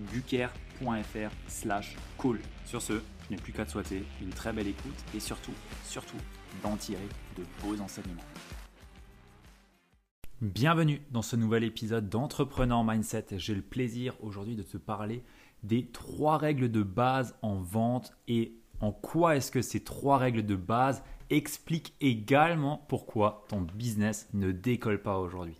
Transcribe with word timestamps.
www.ludovicbuker.fr 0.00 1.30
slash 1.48 1.96
call. 2.18 2.38
Sur 2.64 2.82
ce, 2.82 2.94
je 2.94 3.34
n'ai 3.34 3.36
plus 3.36 3.52
qu'à 3.52 3.64
te 3.64 3.70
souhaiter 3.70 4.04
une 4.20 4.30
très 4.30 4.52
belle 4.52 4.68
écoute 4.68 5.04
et 5.14 5.20
surtout, 5.20 5.54
surtout, 5.84 6.16
d'en 6.62 6.76
tirer 6.76 7.08
de 7.36 7.44
beaux 7.62 7.80
enseignements. 7.80 8.24
Bienvenue 10.40 11.02
dans 11.10 11.22
ce 11.22 11.36
nouvel 11.36 11.64
épisode 11.64 12.08
d'Entrepreneur 12.08 12.82
Mindset. 12.82 13.26
J'ai 13.36 13.54
le 13.54 13.62
plaisir 13.62 14.14
aujourd'hui 14.20 14.56
de 14.56 14.62
te 14.62 14.78
parler 14.78 15.22
des 15.62 15.86
trois 15.86 16.38
règles 16.38 16.70
de 16.70 16.82
base 16.82 17.36
en 17.42 17.56
vente 17.56 18.16
et 18.26 18.54
en 18.80 18.92
quoi 18.92 19.36
est-ce 19.36 19.50
que 19.50 19.60
ces 19.60 19.84
trois 19.84 20.16
règles 20.16 20.46
de 20.46 20.56
base 20.56 21.02
expliquent 21.28 21.94
également 22.00 22.78
pourquoi 22.88 23.44
ton 23.48 23.60
business 23.60 24.30
ne 24.32 24.50
décolle 24.50 25.02
pas 25.02 25.18
aujourd'hui. 25.18 25.54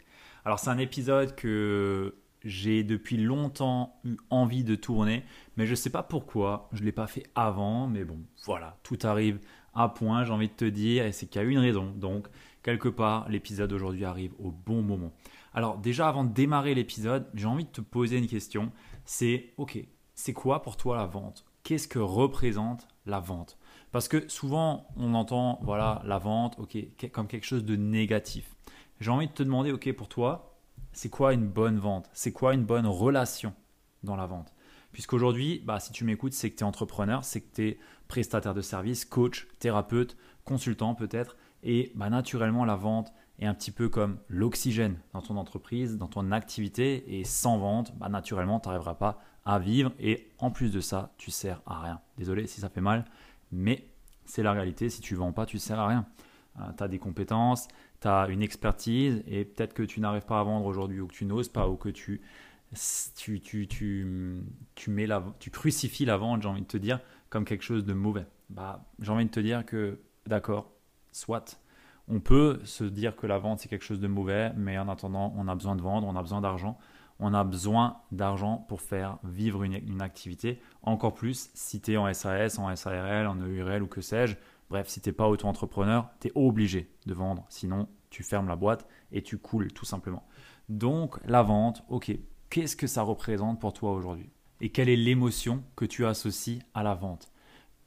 Alors 0.47 0.59
c'est 0.59 0.71
un 0.71 0.79
épisode 0.79 1.35
que 1.37 2.15
j'ai 2.45 2.85
depuis 2.85 3.17
longtemps 3.17 4.01
eu 4.05 4.17
envie 4.31 4.65
de 4.65 4.75
tourner, 4.75 5.25
mais 5.57 5.67
je 5.67 5.73
ne 5.73 5.77
sais 5.77 5.91
pas 5.91 6.03
pourquoi, 6.03 6.69
je 6.73 6.81
ne 6.81 6.87
l'ai 6.87 6.93
pas 6.93 7.07
fait 7.07 7.25
avant, 7.35 7.87
mais 7.87 8.05
bon, 8.05 8.19
voilà, 8.45 8.79
tout 8.83 8.99
arrive 9.03 9.41
à 9.75 9.89
point, 9.89 10.25
j'ai 10.25 10.33
envie 10.33 10.49
de 10.49 10.55
te 10.55 10.65
dire, 10.65 11.05
et 11.05 11.13
c'est 11.13 11.27
qu'il 11.27 11.41
y 11.41 11.45
a 11.45 11.49
une 11.49 11.59
raison. 11.59 11.93
Donc, 11.97 12.29
quelque 12.63 12.89
part, 12.89 13.29
l'épisode 13.29 13.71
d'aujourd'hui 13.71 14.05
arrive 14.05 14.35
au 14.39 14.51
bon 14.51 14.83
moment. 14.83 15.13
Alors 15.53 15.79
déjà, 15.79 16.09
avant 16.09 16.25
de 16.25 16.33
démarrer 16.33 16.75
l'épisode, 16.75 17.27
j'ai 17.35 17.47
envie 17.47 17.65
de 17.65 17.71
te 17.71 17.81
poser 17.81 18.19
une 18.19 18.27
question. 18.27 18.73
C'est, 19.05 19.53
ok, 19.57 19.79
c'est 20.15 20.33
quoi 20.33 20.63
pour 20.63 20.77
toi 20.77 20.97
la 20.97 21.07
vente? 21.07 21.45
Qu'est-ce 21.63 21.89
que 21.89 21.99
représente 21.99 22.89
la 23.07 23.21
vente? 23.21 23.59
Parce 23.93 24.09
que 24.09 24.29
souvent, 24.29 24.87
on 24.97 25.15
entend, 25.15 25.59
voilà, 25.63 26.03
la 26.05 26.19
vente, 26.19 26.57
ok, 26.59 26.77
comme 27.13 27.27
quelque 27.27 27.47
chose 27.47 27.65
de 27.65 27.77
négatif. 27.77 28.55
J'ai 29.01 29.11
envie 29.11 29.27
de 29.27 29.33
te 29.33 29.43
demander, 29.43 29.73
ok, 29.73 29.93
pour 29.93 30.09
toi, 30.09 30.50
c'est 30.93 31.09
quoi 31.09 31.33
une 31.33 31.49
bonne 31.49 31.79
vente? 31.79 32.11
C'est 32.13 32.33
quoi 32.33 32.55
une 32.55 32.65
bonne 32.65 32.87
relation 32.87 33.55
dans 34.03 34.17
la 34.17 34.27
vente? 34.27 34.53
Puisqu'aujourd'hui, 34.93 35.63
bah, 35.65 35.79
si 35.79 35.93
tu 35.93 36.05
m'écoutes, 36.05 36.33
c'est 36.33 36.51
que 36.51 36.57
tu 36.57 36.61
es 36.61 36.67
entrepreneur, 36.67 37.25
c'est 37.25 37.41
que 37.41 37.55
tu 37.55 37.69
es 37.69 37.79
prestataire 38.09 38.55
de 38.55 38.61
service, 38.61 39.05
coach, 39.05 39.47
thérapeute, 39.59 40.17
consultant 40.45 40.95
peut-être. 40.95 41.37
Et 41.63 41.93
bah, 41.95 42.11
naturellement, 42.11 42.65
la 42.65 42.75
vente 42.75 43.13
est 43.39 43.47
un 43.47 43.55
petit 43.55 43.71
peu 43.71 43.89
comme 43.89 44.19
l'oxygène 44.29 44.99
dans 45.13 45.23
ton 45.23 45.37
entreprise, 45.37 45.97
dans 45.97 46.09
ton 46.09 46.33
activité. 46.33 47.19
Et 47.19 47.25
sans 47.25 47.59
vente, 47.59 47.97
bah, 47.99 48.09
naturellement, 48.09 48.59
tu 48.59 48.69
n'arriveras 48.69 48.95
pas 48.95 49.21
à 49.45 49.59
vivre. 49.59 49.93
Et 50.01 50.29
en 50.39 50.51
plus 50.51 50.73
de 50.73 50.81
ça, 50.81 51.13
tu 51.19 51.31
sers 51.31 51.63
à 51.67 51.81
rien. 51.81 52.01
Désolé 52.19 52.47
si 52.47 52.61
ça 52.61 52.69
fait 52.69 52.81
mal, 52.81 53.05
mais 53.53 53.87
c'est 54.25 54.43
la 54.43 54.53
réalité. 54.53 54.91
Si 54.91 55.01
tu 55.01 55.15
ne 55.15 55.21
vends 55.21 55.33
pas, 55.33 55.47
tu 55.47 55.57
ne 55.57 55.61
sers 55.61 55.79
à 55.79 55.87
rien. 55.87 56.07
Euh, 56.59 56.73
tu 56.77 56.83
as 56.83 56.89
des 56.89 56.99
compétences, 56.99 57.69
tu 58.01 58.09
as 58.09 58.29
une 58.29 58.43
expertise 58.43 59.23
et 59.27 59.45
peut-être 59.45 59.75
que 59.75 59.83
tu 59.83 60.01
n'arrives 60.01 60.25
pas 60.25 60.41
à 60.41 60.43
vendre 60.43 60.67
aujourd'hui 60.67 61.01
ou 61.01 61.07
que 61.07 61.15
tu 61.15 61.25
n'oses 61.25 61.49
pas 61.49 61.69
ou 61.69 61.77
que 61.77 61.89
tu, 61.89 62.21
tu, 63.17 63.41
tu, 63.41 63.67
tu, 63.67 64.43
tu, 64.75 64.91
mets 64.91 65.07
la, 65.07 65.25
tu 65.39 65.51
crucifies 65.51 66.05
la 66.05 66.17
vente, 66.17 66.43
j'ai 66.43 66.49
envie 66.49 66.63
de 66.63 66.67
te 66.67 66.77
dire, 66.77 67.01
comme 67.29 67.45
quelque 67.45 67.65
chose 67.65 67.85
de 67.85 67.93
mauvais. 67.93 68.27
Bah, 68.49 68.85
j'ai 69.01 69.13
envie 69.13 69.27
de 69.27 69.31
te 69.31 69.41
dire 69.41 69.65
que, 69.65 70.01
d'accord, 70.27 70.73
soit. 71.13 71.61
On 72.09 72.21
peut 72.21 72.61
se 72.65 72.85
dire 72.85 73.15
que 73.15 73.27
la 73.27 73.39
vente 73.39 73.61
c'est 73.61 73.69
quelque 73.69 73.85
chose 73.85 74.01
de 74.01 74.09
mauvais, 74.09 74.53
mais 74.57 74.79
en 74.79 74.89
attendant, 74.89 75.33
on 75.37 75.47
a 75.47 75.55
besoin 75.55 75.77
de 75.77 75.83
vendre, 75.83 76.07
on 76.09 76.17
a 76.17 76.23
besoin 76.23 76.41
d'argent. 76.41 76.79
On 77.23 77.35
a 77.35 77.45
besoin 77.45 77.99
d'argent 78.13 78.65
pour 78.69 78.81
faire 78.81 79.19
vivre 79.25 79.63
une, 79.63 80.01
activité. 80.01 80.59
Encore 80.83 81.13
plus 81.13 81.51
si 81.53 81.81
tu 81.81 81.93
es 81.93 81.97
en 81.99 82.13
SAS, 82.15 82.59
en 82.59 82.75
SARL, 82.75 83.27
en 83.27 83.37
EURL 83.37 83.83
ou 83.83 83.87
que 83.87 84.01
sais-je. 84.01 84.37
Bref, 84.71 84.89
si 84.89 85.01
tu 85.01 85.09
n'es 85.09 85.13
pas 85.13 85.29
auto-entrepreneur, 85.29 86.09
tu 86.21 86.29
es 86.29 86.33
obligé 86.35 86.91
de 87.07 87.15
vendre. 87.15 87.45
Sinon, 87.49 87.89
tu 88.09 88.23
fermes 88.23 88.49
la 88.49 88.57
boîte 88.57 88.87
et 89.13 89.23
tu 89.23 89.37
coules 89.37 89.73
tout 89.73 89.85
simplement. 89.85 90.25
Donc, 90.69 91.19
la 91.27 91.43
vente, 91.43 91.83
ok, 91.89 92.13
qu'est-ce 92.49 92.77
que 92.77 92.87
ça 92.87 93.03
représente 93.03 93.61
pour 93.61 93.73
toi 93.73 93.93
aujourd'hui? 93.93 94.31
Et 94.61 94.71
quelle 94.71 94.89
est 94.89 94.97
l'émotion 94.97 95.65
que 95.75 95.85
tu 95.85 96.07
associes 96.07 96.61
à 96.75 96.83
la 96.83 96.95
vente? 96.95 97.33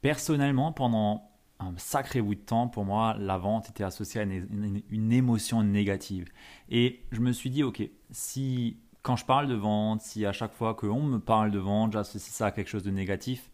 Personnellement, 0.02 0.72
pendant 0.72 1.30
un 1.60 1.72
sacré 1.78 2.20
bout 2.20 2.34
de 2.34 2.40
temps, 2.40 2.68
pour 2.68 2.84
moi, 2.84 3.16
la 3.18 3.38
vente 3.38 3.70
était 3.70 3.84
associée 3.84 4.20
à 4.20 4.24
une, 4.24 5.12
émotion 5.12 5.62
négative. 5.62 6.28
Et 6.68 7.04
je 7.12 7.20
me 7.20 7.32
suis 7.32 7.48
dit, 7.48 7.62
ok, 7.62 7.82
si 8.10 8.78
quand 9.02 9.16
je 9.16 9.24
parle 9.24 9.48
de 9.48 9.54
vente, 9.54 10.02
si 10.02 10.26
à 10.26 10.32
chaque 10.32 10.52
fois 10.52 10.74
qu'on 10.74 11.02
me 11.02 11.18
parle 11.18 11.50
de 11.50 11.58
vente, 11.58 11.92
j'associe 11.92 12.34
ça 12.34 12.46
à 12.46 12.50
quelque 12.50 12.68
chose 12.68 12.82
de 12.82 12.90
négatif, 12.90 13.50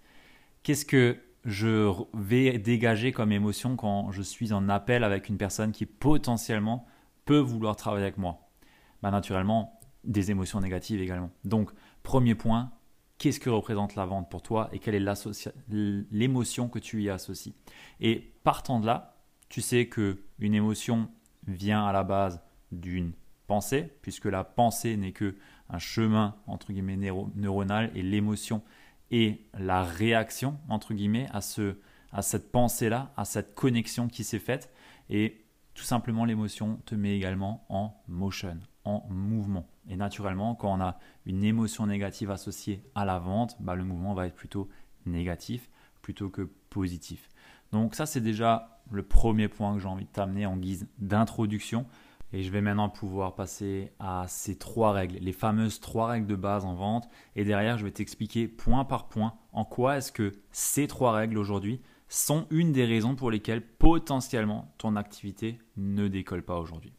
qu'est-ce 0.63 0.85
que 0.85 1.19
je 1.45 1.91
vais 2.15 2.59
dégager 2.59 3.13
comme 3.13 3.33
émotion 3.33 3.77
quand 3.77 4.11
je 4.13 4.23
suis 4.23 4.53
en 4.53 4.69
appel 4.69 5.05
avec 5.05 5.29
une 5.29 5.39
personne 5.39 5.73
qui 5.73 5.87
potentiellement 5.87 6.87
peut 7.25 7.39
vouloir 7.39 7.77
travailler 7.77 8.05
avec 8.05 8.19
moi 8.19 8.51
bah, 9.03 9.11
Naturellement, 9.11 9.81
des 10.05 10.31
émotions 10.31 10.61
négatives 10.61 11.01
également. 11.01 11.31
Donc, 11.45 11.71
premier 12.03 12.35
point, 12.35 12.73
qu'est-ce 13.19 13.41
que 13.41 13.51
représente 13.51 13.95
la 13.95 14.07
vente 14.07 14.31
pour 14.31 14.43
toi 14.43 14.69
et 14.73 14.79
quelle 14.79 14.95
est 14.95 16.07
l'émotion 16.11 16.69
que 16.69 16.79
tu 16.79 17.03
y 17.03 17.11
associes? 17.11 17.55
Et 18.01 18.35
partant 18.43 18.81
de 18.81 18.87
là, 18.87 19.17
tu 19.49 19.61
sais 19.61 19.87
que 19.87 20.23
une 20.39 20.55
émotion 20.55 21.09
vient 21.47 21.85
à 21.85 21.93
la 21.93 22.05
base 22.05 22.43
d'une 22.73 23.13
pensée, 23.47 23.93
puisque 24.03 24.27
la 24.27 24.45
pensée 24.45 24.97
n'est 24.97 25.13
que 25.13 25.37
un 25.69 25.79
chemin 25.79 26.37
entre 26.47 26.73
guillemets 26.73 26.97
neuronal 26.97 27.91
et 27.95 28.03
l'émotion 28.03 28.63
est 29.11 29.41
la 29.59 29.83
réaction 29.83 30.59
entre 30.69 30.95
guillemets 30.95 31.29
à 31.33 31.41
ce 31.41 31.77
à 32.13 32.23
cette 32.23 32.51
pensée 32.51 32.89
là, 32.89 33.13
à 33.17 33.25
cette 33.25 33.55
connexion 33.55 34.09
qui 34.09 34.25
s'est 34.25 34.41
faite 34.41 34.73
et 35.09 35.45
tout 35.75 35.85
simplement 35.85 36.25
l'émotion 36.25 36.81
te 36.85 36.95
met 36.95 37.17
également 37.17 37.65
en 37.69 37.95
motion, 38.09 38.59
en 38.85 39.07
mouvement. 39.09 39.69
Et 39.89 39.97
naturellement, 39.97 40.55
quand 40.55 40.77
on 40.77 40.81
a 40.81 40.99
une 41.25 41.45
émotion 41.45 41.87
négative 41.87 42.31
associée 42.31 42.83
à 42.95 43.05
la 43.05 43.19
vente, 43.19 43.57
bah, 43.61 43.75
le 43.75 43.85
mouvement 43.85 44.13
va 44.15 44.27
être 44.27 44.35
plutôt 44.35 44.69
négatif 45.07 45.71
plutôt 46.03 46.29
que 46.29 46.51
positif. 46.71 47.29
Donc 47.73 47.95
ça, 47.95 48.07
c'est 48.07 48.21
déjà 48.21 48.81
le 48.91 49.03
premier 49.03 49.49
point 49.49 49.75
que 49.75 49.81
j'ai 49.81 49.89
envie 49.89 50.05
de 50.05 50.11
t'amener 50.11 50.47
en 50.47 50.57
guise 50.57 50.89
d'introduction. 50.99 51.87
Et 52.33 52.43
je 52.43 52.51
vais 52.51 52.61
maintenant 52.61 52.89
pouvoir 52.89 53.35
passer 53.35 53.93
à 53.99 54.25
ces 54.29 54.57
trois 54.57 54.93
règles, 54.93 55.19
les 55.21 55.33
fameuses 55.33 55.81
trois 55.81 56.07
règles 56.09 56.29
de 56.29 56.37
base 56.37 56.65
en 56.65 56.75
vente. 56.75 57.09
Et 57.35 57.45
derrière, 57.45 57.77
je 57.77 57.85
vais 57.85 57.91
t'expliquer 57.91 58.47
point 58.47 58.85
par 58.85 59.09
point 59.09 59.35
en 59.53 59.65
quoi 59.65 59.97
est-ce 59.97 60.13
que 60.13 60.33
ces 60.53 60.87
trois 60.87 61.13
règles 61.13 61.39
aujourd'hui 61.39 61.81
sont 62.09 62.47
une 62.51 62.73
des 62.73 62.85
raisons 62.85 63.15
pour 63.15 63.31
lesquelles 63.31 63.65
potentiellement 63.65 64.75
ton 64.79 64.97
activité 64.97 65.59
ne 65.77 66.09
décolle 66.09 66.43
pas 66.43 66.59
aujourd'hui. 66.59 66.93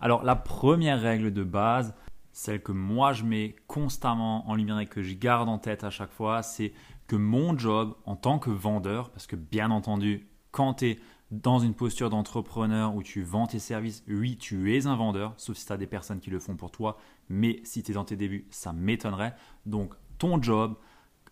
Alors 0.00 0.22
la 0.22 0.36
première 0.36 1.00
règle 1.00 1.32
de 1.32 1.44
base, 1.44 1.94
celle 2.32 2.62
que 2.62 2.72
moi 2.72 3.12
je 3.12 3.24
mets 3.24 3.56
constamment 3.66 4.48
en 4.48 4.54
lumière 4.54 4.78
et 4.78 4.86
que 4.86 5.02
je 5.02 5.14
garde 5.14 5.48
en 5.48 5.58
tête 5.58 5.84
à 5.84 5.90
chaque 5.90 6.12
fois, 6.12 6.42
c'est 6.42 6.72
que 7.06 7.16
mon 7.16 7.58
job 7.58 7.94
en 8.04 8.16
tant 8.16 8.38
que 8.38 8.50
vendeur, 8.50 9.10
parce 9.10 9.26
que 9.26 9.36
bien 9.36 9.70
entendu, 9.70 10.28
quand 10.52 10.74
tu 10.74 10.90
es 10.90 10.98
dans 11.30 11.60
une 11.60 11.74
posture 11.74 12.10
d'entrepreneur 12.10 12.94
où 12.94 13.02
tu 13.02 13.22
vends 13.22 13.46
tes 13.46 13.60
services, 13.60 14.02
oui, 14.08 14.36
tu 14.36 14.74
es 14.74 14.86
un 14.86 14.96
vendeur, 14.96 15.34
sauf 15.36 15.56
si 15.56 15.66
tu 15.66 15.72
as 15.72 15.76
des 15.76 15.86
personnes 15.86 16.20
qui 16.20 16.30
le 16.30 16.40
font 16.40 16.56
pour 16.56 16.70
toi, 16.70 16.98
mais 17.28 17.60
si 17.62 17.82
tu 17.82 17.92
es 17.92 17.94
dans 17.94 18.04
tes 18.04 18.16
débuts, 18.16 18.46
ça 18.50 18.72
m'étonnerait. 18.72 19.34
Donc 19.64 19.94
ton 20.18 20.42
job 20.42 20.76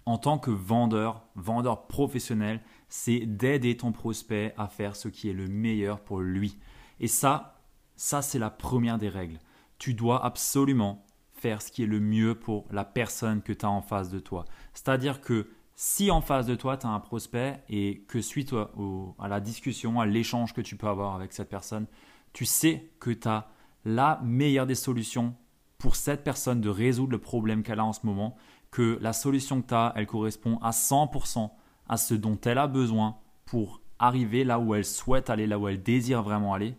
en 0.07 0.17
tant 0.17 0.39
que 0.39 0.51
vendeur, 0.51 1.27
vendeur 1.35 1.87
professionnel, 1.87 2.63
c'est 2.89 3.21
d'aider 3.21 3.77
ton 3.77 3.93
prospect 3.93 4.55
à 4.57 4.69
faire 4.69 4.97
ce 4.97 5.09
qui 5.09 5.29
est 5.29 5.35
le 5.35 5.49
meilleur 5.49 6.01
pour 6.01 6.21
lui. 6.21 6.57
Et 7.01 7.09
ça, 7.09 7.61
ça 7.97 8.23
c'est 8.23 8.39
la 8.39 8.51
première 8.51 8.99
des 8.99 9.11
règles. 9.11 9.39
Tu 9.79 9.95
dois 9.95 10.25
absolument 10.25 11.05
faire 11.33 11.61
ce 11.61 11.71
qui 11.71 11.83
est 11.83 11.87
le 11.87 12.01
mieux 12.01 12.35
pour 12.35 12.67
la 12.71 12.85
personne 12.85 13.43
que 13.43 13.53
tu 13.53 13.67
as 13.67 13.71
en 13.71 13.83
face 13.83 14.11
de 14.11 14.19
toi. 14.19 14.45
C'est-à-dire 14.73 15.21
que 15.21 15.49
si 15.81 16.11
en 16.11 16.21
face 16.21 16.45
de 16.47 16.57
toi, 16.57 16.77
tu 16.77 16.89
as 16.89 16.91
un 16.91 16.99
prospect 16.99 17.63
et 17.69 18.03
que 18.09 18.21
suite 18.21 18.53
à 18.53 19.29
la 19.29 19.39
discussion, 19.39 20.01
à 20.01 20.07
l'échange 20.07 20.53
que 20.53 20.61
tu 20.61 20.75
peux 20.75 20.89
avoir 20.89 21.15
avec 21.15 21.33
cette 21.33 21.49
personne, 21.49 21.87
tu 22.33 22.47
sais 22.47 22.91
que 22.99 23.11
tu 23.11 23.29
as 23.29 23.47
la 23.85 24.21
meilleure 24.25 24.67
des 24.67 24.75
solutions 24.75 25.37
pour 25.79 25.95
cette 25.95 26.25
personne 26.25 26.61
de 26.61 26.69
résoudre 26.69 27.13
le 27.13 27.21
problème 27.21 27.63
qu'elle 27.63 27.79
a 27.79 27.85
en 27.85 27.93
ce 27.93 28.05
moment, 28.05 28.37
que 28.73 28.99
la 29.01 29.13
solution 29.13 29.63
que 29.63 29.69
tu 29.69 29.75
as, 29.75 29.93
elle 29.95 30.09
correspond 30.09 30.59
à 30.63 30.71
100% 30.71 31.49
à 31.89 31.97
ce 31.97 32.15
dont 32.15 32.41
elle 32.45 32.59
a 32.59 32.67
besoin 32.67 33.17
pour 33.45 33.81
arriver 34.01 34.43
là 34.43 34.59
où 34.59 34.75
elle 34.75 34.85
souhaite 34.85 35.31
aller, 35.31 35.47
là 35.47 35.61
où 35.61 35.69
elle 35.69 35.81
désire 35.81 36.25
vraiment 36.25 36.55
aller, 36.55 36.75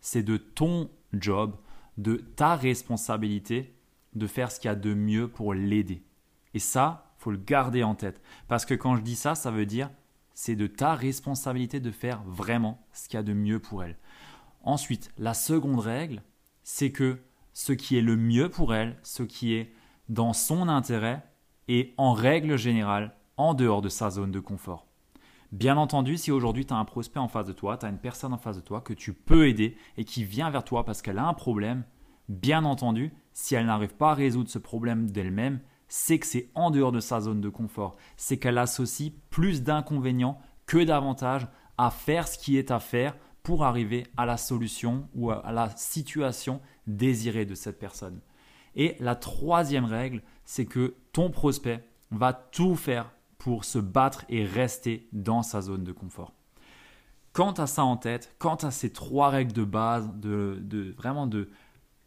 c'est 0.00 0.22
de 0.22 0.36
ton 0.36 0.88
job, 1.12 1.56
de 1.96 2.14
ta 2.36 2.54
responsabilité 2.54 3.74
de 4.14 4.28
faire 4.28 4.52
ce 4.52 4.60
qu'il 4.60 4.68
y 4.68 4.70
a 4.70 4.76
de 4.76 4.94
mieux 4.94 5.26
pour 5.26 5.54
l'aider. 5.54 6.04
Et 6.54 6.60
ça, 6.60 7.07
faut 7.18 7.30
le 7.30 7.38
garder 7.38 7.82
en 7.82 7.94
tête. 7.94 8.22
Parce 8.46 8.64
que 8.64 8.74
quand 8.74 8.96
je 8.96 9.02
dis 9.02 9.16
ça, 9.16 9.34
ça 9.34 9.50
veut 9.50 9.66
dire 9.66 9.90
c'est 10.34 10.56
de 10.56 10.68
ta 10.68 10.94
responsabilité 10.94 11.80
de 11.80 11.90
faire 11.90 12.22
vraiment 12.22 12.80
ce 12.92 13.08
qu'il 13.08 13.16
y 13.16 13.20
a 13.20 13.24
de 13.24 13.32
mieux 13.32 13.58
pour 13.58 13.82
elle. 13.82 13.96
Ensuite, 14.62 15.10
la 15.18 15.34
seconde 15.34 15.80
règle, 15.80 16.22
c'est 16.62 16.92
que 16.92 17.18
ce 17.52 17.72
qui 17.72 17.98
est 17.98 18.02
le 18.02 18.16
mieux 18.16 18.48
pour 18.48 18.72
elle, 18.72 18.96
ce 19.02 19.24
qui 19.24 19.54
est 19.54 19.72
dans 20.08 20.32
son 20.32 20.68
intérêt, 20.68 21.24
est 21.66 21.92
en 21.96 22.12
règle 22.12 22.56
générale 22.56 23.16
en 23.36 23.52
dehors 23.52 23.82
de 23.82 23.88
sa 23.88 24.10
zone 24.10 24.30
de 24.30 24.38
confort. 24.38 24.86
Bien 25.50 25.76
entendu, 25.76 26.16
si 26.16 26.30
aujourd'hui 26.30 26.66
tu 26.66 26.74
as 26.74 26.76
un 26.76 26.84
prospect 26.84 27.18
en 27.18 27.26
face 27.26 27.46
de 27.46 27.52
toi, 27.52 27.76
tu 27.76 27.86
as 27.86 27.88
une 27.88 27.98
personne 27.98 28.32
en 28.32 28.38
face 28.38 28.56
de 28.56 28.62
toi 28.62 28.80
que 28.80 28.92
tu 28.92 29.14
peux 29.14 29.48
aider 29.48 29.76
et 29.96 30.04
qui 30.04 30.22
vient 30.22 30.50
vers 30.50 30.62
toi 30.62 30.84
parce 30.84 31.02
qu'elle 31.02 31.18
a 31.18 31.26
un 31.26 31.34
problème, 31.34 31.84
bien 32.28 32.64
entendu, 32.64 33.12
si 33.32 33.56
elle 33.56 33.66
n'arrive 33.66 33.96
pas 33.96 34.12
à 34.12 34.14
résoudre 34.14 34.50
ce 34.50 34.58
problème 34.58 35.10
d'elle-même, 35.10 35.60
c'est 35.88 36.18
que 36.18 36.26
c'est 36.26 36.50
en 36.54 36.70
dehors 36.70 36.92
de 36.92 37.00
sa 37.00 37.20
zone 37.20 37.40
de 37.40 37.48
confort. 37.48 37.96
C'est 38.16 38.38
qu'elle 38.38 38.58
associe 38.58 39.12
plus 39.30 39.62
d'inconvénients 39.62 40.40
que 40.66 40.82
d'avantages 40.84 41.48
à 41.78 41.90
faire 41.90 42.28
ce 42.28 42.38
qui 42.38 42.58
est 42.58 42.70
à 42.70 42.78
faire 42.78 43.16
pour 43.42 43.64
arriver 43.64 44.06
à 44.16 44.26
la 44.26 44.36
solution 44.36 45.08
ou 45.14 45.30
à 45.30 45.52
la 45.52 45.70
situation 45.76 46.60
désirée 46.86 47.46
de 47.46 47.54
cette 47.54 47.78
personne. 47.78 48.20
Et 48.74 48.96
la 49.00 49.16
troisième 49.16 49.86
règle, 49.86 50.22
c'est 50.44 50.66
que 50.66 50.94
ton 51.12 51.30
prospect 51.30 51.84
va 52.10 52.32
tout 52.32 52.76
faire 52.76 53.10
pour 53.38 53.64
se 53.64 53.78
battre 53.78 54.24
et 54.28 54.44
rester 54.44 55.08
dans 55.12 55.42
sa 55.42 55.62
zone 55.62 55.84
de 55.84 55.92
confort. 55.92 56.34
Quant 57.32 57.52
à 57.52 57.66
ça 57.66 57.84
en 57.84 57.96
tête, 57.96 58.34
quant 58.38 58.56
à 58.56 58.70
ces 58.70 58.92
trois 58.92 59.30
règles 59.30 59.52
de 59.52 59.64
base, 59.64 60.10
de, 60.14 60.58
de 60.60 60.92
vraiment 60.92 61.26
de 61.26 61.48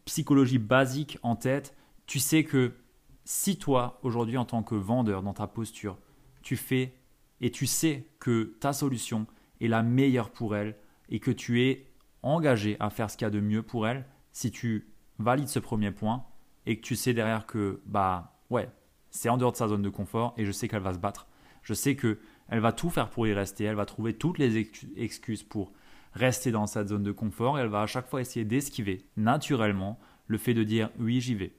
psychologie 0.06 0.60
basique 0.60 1.18
en 1.24 1.36
tête, 1.36 1.76
tu 2.06 2.20
sais 2.20 2.44
que 2.44 2.74
si 3.24 3.58
toi, 3.58 4.00
aujourd'hui, 4.04 4.38
en 4.38 4.46
tant 4.46 4.64
que 4.64 4.76
vendeur, 4.76 5.24
dans 5.24 5.34
ta 5.34 5.48
posture, 5.48 5.98
tu 6.42 6.56
fais 6.56 6.96
et 7.40 7.52
tu 7.52 7.68
sais 7.68 8.08
que 8.20 8.56
ta 8.60 8.74
solution 8.74 9.28
est 9.60 9.68
la 9.68 9.84
meilleure 9.84 10.32
pour 10.32 10.56
elle 10.56 10.76
et 11.10 11.20
que 11.20 11.32
tu 11.32 11.62
es 11.64 11.88
engagé 12.24 12.78
à 12.80 12.90
faire 12.90 13.10
ce 13.10 13.18
qu'il 13.18 13.26
y 13.26 13.28
a 13.28 13.32
de 13.32 13.40
mieux 13.40 13.64
pour 13.64 13.88
elle, 13.88 14.06
si 14.32 14.52
tu 14.52 14.88
valides 15.20 15.48
ce 15.48 15.60
premier 15.60 15.92
point 15.92 16.26
et 16.66 16.78
que 16.78 16.82
tu 16.82 16.96
sais 16.96 17.14
derrière 17.14 17.46
que, 17.46 17.82
bah 17.86 18.40
ouais, 18.50 18.70
c'est 19.10 19.30
en 19.30 19.38
dehors 19.38 19.52
de 19.52 19.58
sa 19.58 19.68
zone 19.68 19.82
de 19.82 19.90
confort 19.90 20.34
et 20.38 20.46
je 20.46 20.52
sais 20.52 20.68
qu'elle 20.68 20.82
va 20.82 20.94
se 20.94 21.00
battre. 21.00 21.28
Je 21.64 21.74
sais 21.74 21.96
que 21.96 22.20
elle 22.48 22.60
va 22.60 22.74
tout 22.74 22.90
faire 22.90 23.10
pour 23.10 23.28
y 23.28 23.34
rester, 23.34 23.64
elle 23.64 23.76
va 23.76 23.86
trouver 23.86 24.14
toutes 24.14 24.38
les 24.38 24.70
excuses 24.98 25.44
pour 25.44 25.72
rester 26.14 26.52
dans 26.52 26.68
cette 26.68 26.90
zone 26.90 27.04
de 27.04 27.12
confort 27.12 27.58
et 27.58 27.62
elle 27.62 27.70
va 27.70 27.82
à 27.82 27.88
chaque 27.88 28.08
fois 28.08 28.22
essayer 28.22 28.46
d'esquiver 28.46 29.06
naturellement 29.16 30.00
le 30.28 30.38
fait 30.38 30.54
de 30.54 30.64
dire 30.64 30.90
oui, 31.00 31.22
j'y 31.22 31.36
vais. 31.36 31.54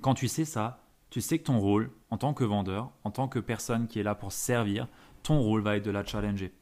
Quand 0.00 0.14
tu 0.14 0.28
sais 0.28 0.44
ça, 0.44 0.84
tu 1.10 1.20
sais 1.20 1.38
que 1.38 1.44
ton 1.44 1.58
rôle 1.58 1.90
en 2.10 2.18
tant 2.18 2.34
que 2.34 2.44
vendeur, 2.44 2.90
en 3.04 3.10
tant 3.10 3.28
que 3.28 3.38
personne 3.38 3.86
qui 3.86 4.00
est 4.00 4.02
là 4.02 4.14
pour 4.14 4.32
servir, 4.32 4.88
ton 5.22 5.40
rôle 5.40 5.62
va 5.62 5.76
être 5.76 5.84
de 5.84 5.90
la 5.90 6.04
challenger. 6.04 6.52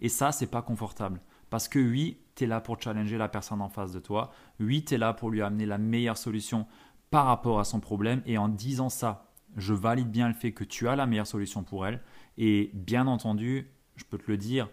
Et 0.00 0.08
ça, 0.08 0.32
c'est 0.32 0.46
pas 0.46 0.62
confortable. 0.62 1.20
Parce 1.50 1.68
que 1.68 1.78
oui, 1.78 2.18
tu 2.34 2.44
es 2.44 2.46
là 2.46 2.60
pour 2.60 2.80
challenger 2.80 3.18
la 3.18 3.28
personne 3.28 3.60
en 3.60 3.68
face 3.68 3.92
de 3.92 4.00
toi. 4.00 4.30
Oui, 4.60 4.84
tu 4.84 4.94
es 4.94 4.98
là 4.98 5.12
pour 5.12 5.30
lui 5.30 5.42
amener 5.42 5.66
la 5.66 5.78
meilleure 5.78 6.18
solution 6.18 6.66
par 7.10 7.26
rapport 7.26 7.60
à 7.60 7.64
son 7.64 7.80
problème. 7.80 8.22
Et 8.26 8.38
en 8.38 8.48
disant 8.48 8.88
ça, 8.88 9.30
je 9.56 9.74
valide 9.74 10.10
bien 10.10 10.28
le 10.28 10.34
fait 10.34 10.52
que 10.52 10.64
tu 10.64 10.88
as 10.88 10.96
la 10.96 11.06
meilleure 11.06 11.26
solution 11.26 11.62
pour 11.62 11.86
elle. 11.86 12.00
Et 12.36 12.70
bien 12.74 13.06
entendu, 13.06 13.70
je 13.96 14.04
peux 14.04 14.18
te 14.18 14.30
le 14.30 14.36
dire, 14.36 14.68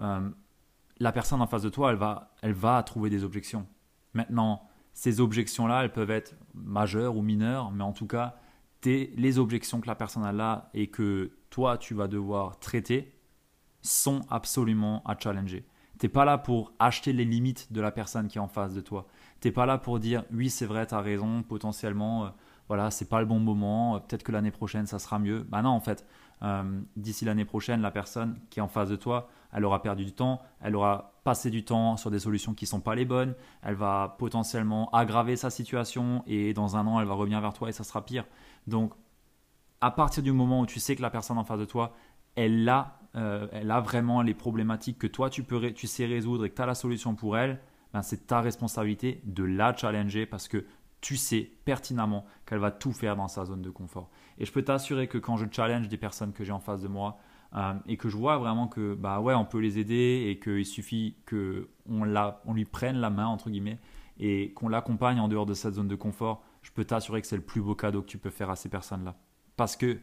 euh, 0.00 0.28
la 0.98 1.12
personne 1.12 1.40
en 1.40 1.46
face 1.46 1.62
de 1.62 1.70
toi, 1.70 1.90
elle 1.90 1.96
va, 1.96 2.32
elle 2.42 2.52
va 2.52 2.82
trouver 2.82 3.10
des 3.10 3.24
objections. 3.24 3.66
Maintenant, 4.14 4.68
ces 4.92 5.20
objections-là, 5.20 5.84
elles 5.84 5.92
peuvent 5.92 6.10
être 6.10 6.34
majeures 6.54 7.16
ou 7.16 7.22
mineures, 7.22 7.70
mais 7.70 7.84
en 7.84 7.92
tout 7.92 8.06
cas, 8.06 8.36
les 8.84 9.38
objections 9.38 9.80
que 9.80 9.86
la 9.86 9.94
personne 9.94 10.24
a 10.24 10.32
là 10.32 10.70
et 10.74 10.88
que 10.88 11.32
toi, 11.50 11.78
tu 11.78 11.94
vas 11.94 12.08
devoir 12.08 12.58
traiter 12.58 13.12
sont 13.82 14.20
absolument 14.30 15.02
à 15.04 15.16
challenger. 15.18 15.64
Tu 15.98 16.06
n'es 16.06 16.10
pas 16.10 16.24
là 16.24 16.38
pour 16.38 16.72
acheter 16.78 17.12
les 17.12 17.24
limites 17.24 17.72
de 17.72 17.80
la 17.80 17.90
personne 17.90 18.28
qui 18.28 18.38
est 18.38 18.40
en 18.40 18.48
face 18.48 18.74
de 18.74 18.80
toi. 18.80 19.06
Tu 19.40 19.48
n'es 19.48 19.52
pas 19.52 19.66
là 19.66 19.78
pour 19.78 19.98
dire 19.98 20.24
oui, 20.32 20.48
c'est 20.48 20.66
vrai, 20.66 20.86
tu 20.86 20.94
as 20.94 21.00
raison, 21.00 21.42
potentiellement, 21.42 22.24
euh, 22.24 22.28
voilà, 22.68 22.90
c'est 22.90 23.08
pas 23.08 23.20
le 23.20 23.26
bon 23.26 23.38
moment, 23.38 23.96
euh, 23.96 23.98
peut-être 23.98 24.22
que 24.22 24.32
l'année 24.32 24.50
prochaine, 24.50 24.86
ça 24.86 24.98
sera 24.98 25.18
mieux. 25.18 25.44
Bah 25.48 25.60
non, 25.60 25.70
en 25.70 25.80
fait, 25.80 26.06
euh, 26.42 26.80
d'ici 26.96 27.24
l'année 27.24 27.44
prochaine, 27.44 27.80
la 27.80 27.90
personne 27.90 28.38
qui 28.48 28.60
est 28.60 28.62
en 28.62 28.68
face 28.68 28.88
de 28.88 28.96
toi, 28.96 29.28
elle 29.52 29.64
aura 29.64 29.82
perdu 29.82 30.04
du 30.04 30.12
temps, 30.12 30.40
elle 30.60 30.76
aura 30.76 31.12
passé 31.24 31.50
du 31.50 31.64
temps 31.64 31.96
sur 31.96 32.10
des 32.10 32.18
solutions 32.18 32.54
qui 32.54 32.64
ne 32.64 32.68
sont 32.68 32.80
pas 32.80 32.94
les 32.94 33.04
bonnes, 33.04 33.34
elle 33.62 33.74
va 33.74 34.16
potentiellement 34.18 34.88
aggraver 34.90 35.36
sa 35.36 35.50
situation 35.50 36.22
et 36.26 36.54
dans 36.54 36.76
un 36.76 36.86
an, 36.86 37.00
elle 37.00 37.06
va 37.06 37.14
revenir 37.14 37.40
vers 37.40 37.52
toi 37.52 37.68
et 37.68 37.72
ça 37.72 37.84
sera 37.84 38.04
pire. 38.04 38.24
Donc, 38.66 38.94
à 39.80 39.90
partir 39.90 40.22
du 40.22 40.32
moment 40.32 40.60
où 40.60 40.66
tu 40.66 40.80
sais 40.80 40.96
que 40.96 41.02
la 41.02 41.10
personne 41.10 41.38
en 41.38 41.44
face 41.44 41.58
de 41.58 41.64
toi, 41.64 41.94
elle 42.36 42.68
a, 42.68 42.98
euh, 43.16 43.48
elle 43.52 43.70
a 43.70 43.80
vraiment 43.80 44.22
les 44.22 44.34
problématiques 44.34 44.98
que 44.98 45.06
toi, 45.06 45.30
tu, 45.30 45.42
peux, 45.42 45.72
tu 45.72 45.86
sais 45.86 46.06
résoudre 46.06 46.44
et 46.44 46.50
que 46.50 46.54
tu 46.54 46.62
as 46.62 46.66
la 46.66 46.74
solution 46.74 47.14
pour 47.14 47.36
elle, 47.36 47.60
ben 47.92 48.02
c'est 48.02 48.28
ta 48.28 48.40
responsabilité 48.40 49.20
de 49.24 49.42
la 49.42 49.74
challenger 49.74 50.26
parce 50.26 50.48
que 50.48 50.64
tu 51.00 51.16
sais 51.16 51.50
pertinemment 51.64 52.24
qu'elle 52.46 52.58
va 52.58 52.70
tout 52.70 52.92
faire 52.92 53.16
dans 53.16 53.28
sa 53.28 53.44
zone 53.44 53.62
de 53.62 53.70
confort. 53.70 54.10
Et 54.38 54.44
je 54.44 54.52
peux 54.52 54.62
t'assurer 54.62 55.08
que 55.08 55.18
quand 55.18 55.36
je 55.36 55.46
challenge 55.50 55.88
des 55.88 55.96
personnes 55.96 56.32
que 56.32 56.44
j'ai 56.44 56.52
en 56.52 56.60
face 56.60 56.82
de 56.82 56.88
moi 56.88 57.18
euh, 57.54 57.74
et 57.86 57.96
que 57.96 58.08
je 58.08 58.16
vois 58.16 58.38
vraiment 58.38 58.68
que 58.68 58.94
bah 58.94 59.20
ouais 59.20 59.34
on 59.34 59.44
peut 59.44 59.58
les 59.58 59.78
aider 59.78 60.26
et 60.28 60.38
qu'il 60.38 60.66
suffit 60.66 61.16
que 61.26 61.68
on, 61.88 62.02
on 62.44 62.54
lui 62.54 62.64
prenne 62.64 62.96
la 62.96 63.10
main 63.10 63.26
entre 63.26 63.50
guillemets 63.50 63.78
et 64.18 64.52
qu'on 64.52 64.68
l'accompagne 64.68 65.18
en 65.18 65.28
dehors 65.28 65.46
de 65.46 65.54
cette 65.54 65.74
zone 65.74 65.88
de 65.88 65.96
confort, 65.96 66.44
je 66.62 66.70
peux 66.70 66.84
t'assurer 66.84 67.22
que 67.22 67.26
c'est 67.26 67.36
le 67.36 67.42
plus 67.42 67.62
beau 67.62 67.74
cadeau 67.74 68.02
que 68.02 68.06
tu 68.06 68.18
peux 68.18 68.30
faire 68.30 68.50
à 68.50 68.56
ces 68.56 68.68
personnes-là. 68.68 69.16
Parce 69.56 69.76
que 69.76 69.98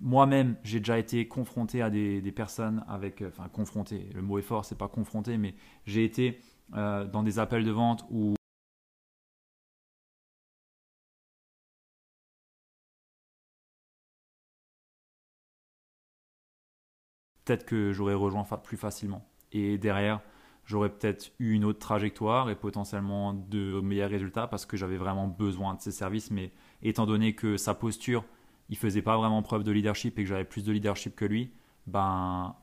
moi-même, 0.00 0.56
j'ai 0.62 0.78
déjà 0.78 0.98
été 0.98 1.26
confronté 1.26 1.82
à 1.82 1.90
des, 1.90 2.32
personnes 2.32 2.84
avec, 2.88 3.22
enfin 3.26 3.48
confronté, 3.48 4.08
le 4.14 4.22
mot 4.22 4.38
est 4.38 4.42
fort, 4.42 4.64
c'est 4.64 4.78
pas 4.78 4.88
confronté, 4.88 5.36
mais 5.38 5.54
j'ai 5.86 6.04
été 6.04 6.40
euh, 6.74 7.04
dans 7.04 7.24
des 7.24 7.40
appels 7.40 7.64
de 7.64 7.70
vente 7.72 8.06
où 8.10 8.34
peut-être 17.44 17.64
que 17.64 17.92
j'aurais 17.92 18.14
rejoint 18.14 18.44
plus 18.44 18.76
facilement. 18.76 19.26
Et 19.52 19.78
derrière, 19.78 20.20
j'aurais 20.64 20.90
peut-être 20.90 21.32
eu 21.38 21.52
une 21.52 21.64
autre 21.64 21.78
trajectoire 21.78 22.50
et 22.50 22.56
potentiellement 22.56 23.34
de 23.34 23.80
meilleurs 23.80 24.10
résultats 24.10 24.46
parce 24.46 24.66
que 24.66 24.76
j'avais 24.76 24.96
vraiment 24.96 25.28
besoin 25.28 25.74
de 25.74 25.80
ces 25.80 25.92
services. 25.92 26.30
Mais 26.30 26.52
étant 26.82 27.06
donné 27.06 27.34
que 27.34 27.56
sa 27.56 27.74
posture, 27.74 28.24
il 28.68 28.76
faisait 28.76 29.02
pas 29.02 29.16
vraiment 29.16 29.42
preuve 29.42 29.64
de 29.64 29.72
leadership 29.72 30.18
et 30.18 30.22
que 30.22 30.28
j'avais 30.28 30.44
plus 30.44 30.64
de 30.64 30.72
leadership 30.72 31.14
que 31.14 31.24
lui, 31.24 31.52
ben 31.86 32.56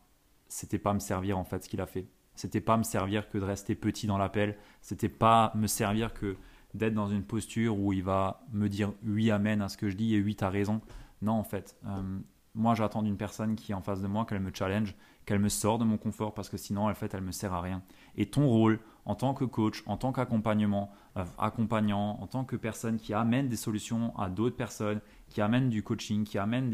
c'était 0.48 0.80
pas 0.80 0.94
me 0.94 1.00
servir 1.00 1.38
en 1.38 1.44
fait 1.44 1.64
ce 1.64 1.70
qu'il 1.70 1.82
a 1.82 1.86
fait. 1.86 2.08
C'était 2.36 2.62
pas 2.62 2.78
me 2.78 2.84
servir 2.84 3.30
que 3.30 3.38
de 3.38 3.44
rester 3.44 3.76
petit 3.76 4.08
dans 4.08 4.18
l'appel. 4.18 4.58
C'était 4.82 5.10
pas 5.10 5.52
me 5.56 5.68
servir 5.68 6.14
que 6.14 6.38
d'être 6.74 6.94
dans 6.94 7.08
une 7.08 7.24
posture 7.24 7.78
où 7.78 7.94
il 7.94 8.04
va 8.04 8.46
me 8.54 8.70
dire 8.70 8.94
oui 9.04 9.30
amen 9.32 9.62
à 9.62 9.70
ce 9.70 9.78
que 9.78 9.90
je 9.90 9.98
dis 9.98 10.16
et 10.16 10.22
oui 10.22 10.36
t'as 10.36 10.50
raison. 10.50 10.82
Non 11.22 11.34
en 11.34 11.44
fait, 11.44 11.78
euh, 11.86 12.20
moi, 12.56 12.76
j'attends 12.76 13.04
d'une 13.04 13.18
personne 13.18 13.56
qui 13.56 13.72
est 13.72 13.76
en 13.76 13.82
face 13.82 14.02
de 14.02 14.08
moi 14.08 14.26
qu'elle 14.26 14.40
me 14.40 14.52
challenge, 14.54 14.96
qu'elle 15.26 15.40
me 15.40 15.50
sort 15.50 15.78
de 15.78 15.86
mon 15.86 15.98
confort 15.98 16.34
parce 16.34 16.50
que 16.50 16.58
sinon, 16.58 16.90
en 16.90 16.94
fait, 16.94 17.14
elle 17.14 17.22
me 17.22 17.32
sert 17.32 17.54
à 17.54 17.62
rien. 17.62 17.84
Et 18.16 18.26
ton 18.26 18.48
rôle 18.48 18.80
en 19.06 19.16
tant 19.16 19.34
que 19.34 19.46
coach, 19.46 19.84
en 19.86 19.98
tant 19.98 20.12
qu'accompagnement, 20.12 20.92
euh, 21.18 21.26
accompagnant, 21.38 22.18
en 22.20 22.28
tant 22.28 22.44
que 22.44 22.56
personne 22.56 22.98
qui 22.98 23.14
amène 23.14 23.48
des 23.48 23.56
solutions 23.56 24.18
à 24.18 24.30
d'autres 24.30 24.56
personnes, 24.56 25.02
qui 25.30 25.42
amène 25.42 25.70
du 25.70 25.84
coaching, 25.84 26.24
qui 26.24 26.38
amène 26.38 26.72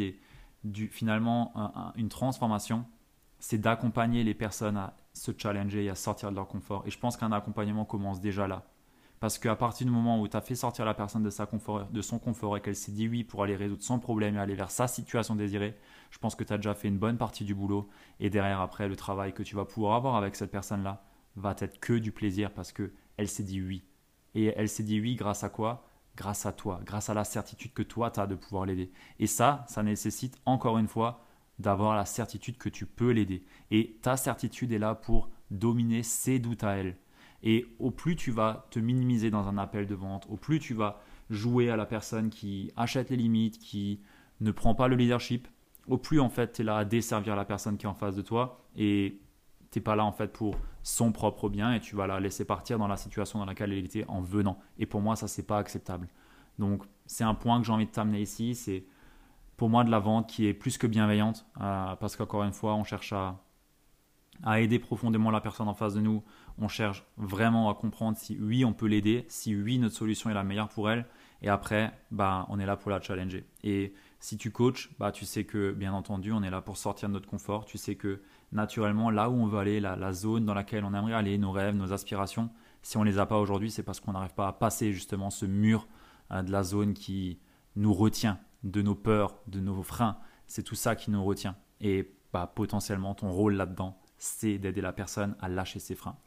finalement 0.90 1.54
une 1.96 2.10
transformation, 2.10 2.86
c'est 3.40 3.60
d'accompagner 3.60 4.24
les 4.24 4.34
personnes 4.34 4.78
à 4.78 4.96
se 5.14 5.32
challenger 5.38 5.86
et 5.86 5.90
à 5.90 5.96
sortir 5.96 6.32
de 6.32 6.36
leur 6.36 6.48
confort. 6.48 6.84
Et 6.86 6.92
je 6.92 7.00
pense 7.00 7.18
qu'un 7.18 7.32
accompagnement 7.32 7.86
commence 7.86 8.20
déjà 8.20 8.48
là. 8.48 8.64
Parce 9.20 9.38
qu'à 9.38 9.56
partir 9.56 9.88
du 9.88 9.92
moment 9.92 10.20
où 10.20 10.28
tu 10.28 10.36
as 10.36 10.42
fait 10.42 10.56
sortir 10.56 10.86
la 10.86 10.94
personne 10.94 11.24
de, 11.24 11.30
sa 11.30 11.48
de 11.48 12.02
son 12.02 12.20
confort 12.20 12.58
et 12.58 12.62
qu'elle 12.62 12.76
s'est 12.76 12.92
dit 12.92 13.08
oui 13.08 13.24
pour 13.24 13.44
aller 13.44 13.56
résoudre 13.56 13.82
son 13.82 14.00
problème 14.00 14.36
et 14.36 14.40
aller 14.40 14.56
vers 14.56 14.72
sa 14.72 14.88
situation 14.88 15.36
désirée, 15.36 15.76
je 16.12 16.18
pense 16.18 16.36
que 16.36 16.44
tu 16.44 16.54
as 16.54 16.58
déjà 16.58 16.74
fait 16.74 16.90
une 16.90 16.98
bonne 16.98 17.18
partie 17.18 17.46
du 17.46 17.56
boulot. 17.56 17.90
Et 18.20 18.30
derrière, 18.30 18.62
après, 18.62 18.88
le 18.88 18.96
travail 18.96 19.34
que 19.34 19.44
tu 19.44 19.56
vas 19.56 19.66
pouvoir 19.66 19.96
avoir 19.96 20.16
avec 20.16 20.36
cette 20.36 20.52
personne-là 20.52 21.04
va 21.36 21.56
être 21.60 21.80
que 21.80 21.94
du 21.94 22.12
plaisir 22.12 22.52
parce 22.52 22.72
qu'elle 22.72 23.28
s'est 23.28 23.44
dit 23.44 23.62
oui. 23.62 23.84
Et 24.36 24.54
elle 24.56 24.70
s'est 24.70 24.84
dit 24.84 25.00
oui 25.00 25.16
grâce 25.16 25.44
à 25.44 25.50
quoi? 25.50 25.88
Grâce 26.18 26.46
à 26.46 26.54
toi, 26.54 26.80
grâce 26.86 27.10
à 27.10 27.14
la 27.14 27.26
certitude 27.26 27.74
que 27.74 27.84
toi, 27.84 28.12
tu 28.12 28.20
as 28.20 28.28
de 28.28 28.36
pouvoir 28.36 28.66
l'aider. 28.66 28.92
Et 29.20 29.28
ça, 29.28 29.66
ça 29.68 29.84
nécessite 29.84 30.38
encore 30.46 30.78
une 30.78 30.88
fois 30.88 31.26
d'avoir 31.60 31.96
la 31.96 32.06
certitude 32.06 32.58
que 32.58 32.70
tu 32.70 32.86
peux 32.86 33.12
l'aider. 33.12 33.46
Et 33.72 33.98
ta 34.02 34.18
certitude 34.18 34.72
est 34.72 34.80
là 34.80 34.96
pour 34.96 35.30
dominer 35.52 36.04
ses 36.04 36.40
doutes 36.40 36.64
à 36.64 36.78
elle. 36.78 36.98
Et 37.46 37.68
au 37.80 37.92
plus 37.92 38.16
tu 38.16 38.32
vas 38.32 38.68
te 38.72 38.80
minimiser 38.80 39.30
dans 39.30 39.48
un 39.48 39.58
appel 39.58 39.86
de 39.86 39.96
vente, 39.96 40.26
au 40.30 40.36
plus 40.36 40.60
tu 40.60 40.74
vas 40.74 41.00
jouer 41.30 41.70
à 41.70 41.78
la 41.78 41.86
personne 41.86 42.30
qui 42.30 42.72
achète 42.76 43.12
les 43.12 43.16
limites, 43.16 43.60
qui 43.60 44.02
ne 44.42 44.52
prend 44.52 44.76
pas 44.76 44.88
le 44.88 44.96
leadership, 44.96 45.48
au 45.88 45.98
plus 45.98 46.20
en 46.20 46.30
fait 46.30 46.54
tu 46.54 46.62
es 46.62 46.66
là 46.66 46.78
à 46.78 46.86
desservir 46.86 47.36
la 47.36 47.46
personne 47.46 47.78
qui 47.78 47.86
est 47.86 47.90
en 47.90 47.94
face 47.94 48.16
de 48.16 48.24
toi 48.24 48.66
et 48.76 49.22
tu 49.72 49.80
n'es 49.80 49.84
pas 49.84 49.96
là 49.96 50.04
en 50.04 50.12
fait 50.12 50.34
pour 50.34 50.56
son 50.82 51.12
propre 51.12 51.48
bien 51.48 51.74
et 51.74 51.80
tu 51.80 51.96
vas 51.96 52.08
la 52.08 52.20
laisser 52.20 52.46
partir 52.46 52.80
dans 52.80 52.88
la 52.88 52.98
situation 52.98 53.40
dans 53.40 53.46
laquelle 53.46 53.72
elle 53.72 53.86
était 53.86 54.06
en 54.08 54.22
venant. 54.22 54.60
Et 54.80 54.88
pour 54.88 55.02
moi 55.02 55.16
ça 55.16 55.28
c'est 55.28 55.46
pas 55.46 55.60
acceptable. 55.60 56.08
Donc 56.58 56.84
c'est 57.06 57.24
un 57.24 57.36
point 57.36 57.60
que 57.60 57.68
j'ai 57.68 57.74
envie 57.74 57.86
de 57.86 57.92
t'amener 57.92 58.22
ici, 58.22 58.56
c'est 58.56 58.86
pour 59.56 59.70
moi 59.70 59.84
de 59.84 59.92
la 59.92 60.00
vente 60.00 60.28
qui 60.28 60.48
est 60.48 60.54
plus 60.54 60.78
que 60.80 60.88
bienveillante 60.88 61.46
euh, 61.62 61.96
parce 61.96 62.16
qu'encore 62.16 62.44
une 62.44 62.54
fois 62.54 62.74
on 62.74 62.84
cherche 62.84 63.14
à 63.14 63.40
à 64.44 64.60
aider 64.60 64.80
profondément 64.80 65.32
la 65.32 65.42
personne 65.42 65.68
en 65.68 65.74
face 65.74 65.94
de 65.94 66.02
nous. 66.02 66.24
On 66.58 66.68
cherche 66.68 67.04
vraiment 67.18 67.70
à 67.70 67.76
comprendre 67.76 68.18
si 68.18 68.38
oui, 68.40 68.66
on 68.66 68.74
peut 68.74 68.88
l'aider, 68.88 69.26
si 69.28 69.56
oui, 69.56 69.80
notre 69.80 69.96
solution 69.96 70.30
est 70.30 70.34
la 70.34 70.44
meilleure 70.44 70.70
pour 70.70 70.90
elle. 70.90 71.06
Et 71.42 71.50
après, 71.50 71.92
bah, 72.12 72.46
on 72.50 72.60
est 72.60 72.66
là 72.66 72.78
pour 72.78 72.92
la 72.92 73.02
challenger. 73.02 73.46
Et 73.64 73.94
si 74.20 74.38
tu 74.38 74.52
coaches, 74.52 74.90
bah, 74.98 75.12
tu 75.12 75.26
sais 75.26 75.44
que, 75.44 75.72
bien 75.72 75.94
entendu, 75.94 76.32
on 76.32 76.42
est 76.44 76.50
là 76.50 76.62
pour 76.62 76.78
sortir 76.78 77.10
de 77.10 77.14
notre 77.14 77.28
confort. 77.28 77.66
Tu 77.66 77.78
sais 77.78 77.96
que, 77.96 78.22
naturellement, 78.52 79.12
là 79.12 79.30
où 79.30 79.34
on 79.34 79.46
veut 79.46 79.60
aller, 79.60 79.80
la, 79.80 80.14
zone 80.14 80.46
dans 80.46 80.54
laquelle 80.54 80.86
on 80.86 80.94
aimerait 80.94 81.14
aller, 81.14 81.38
nos 81.38 81.52
rêves, 81.52 81.76
nos 81.76 81.94
aspirations, 81.94 82.50
si 82.82 82.98
on 82.98 83.04
ne 83.04 83.10
les 83.10 83.20
a 83.20 83.26
pas 83.26 83.38
aujourd'hui, 83.38 83.70
c'est 83.70 83.84
parce 83.84 84.00
qu'on 84.00 84.14
n'arrive 84.14 84.34
pas 84.34 84.48
à 84.48 84.54
passer 84.54 84.94
justement 84.94 85.30
ce 85.30 85.46
mur 85.46 85.88
euh, 86.32 86.42
de 86.42 86.52
la 86.52 86.64
zone 86.64 86.94
qui 86.94 87.40
nous 87.76 87.94
retient, 87.94 88.40
de 88.64 88.82
nos 88.82 88.96
peurs, 88.96 89.38
de 89.48 89.60
nos 89.60 89.84
freins. 89.84 90.18
C'est 90.48 90.64
tout 90.64 90.76
ça 90.76 90.96
qui 90.96 91.12
nous 91.12 91.24
retient. 91.24 91.56
Et 91.82 92.12
bah, 92.32 92.52
potentiellement, 92.54 93.14
ton 93.14 93.30
rôle 93.32 93.54
là-dedans, 93.54 94.00
c'est 94.18 94.58
d'aider 94.58 94.82
la 94.82 94.94
personne 94.94 95.36
à 95.42 95.50
lâcher 95.50 95.80
ses 95.80 95.96
freins. 95.96 96.18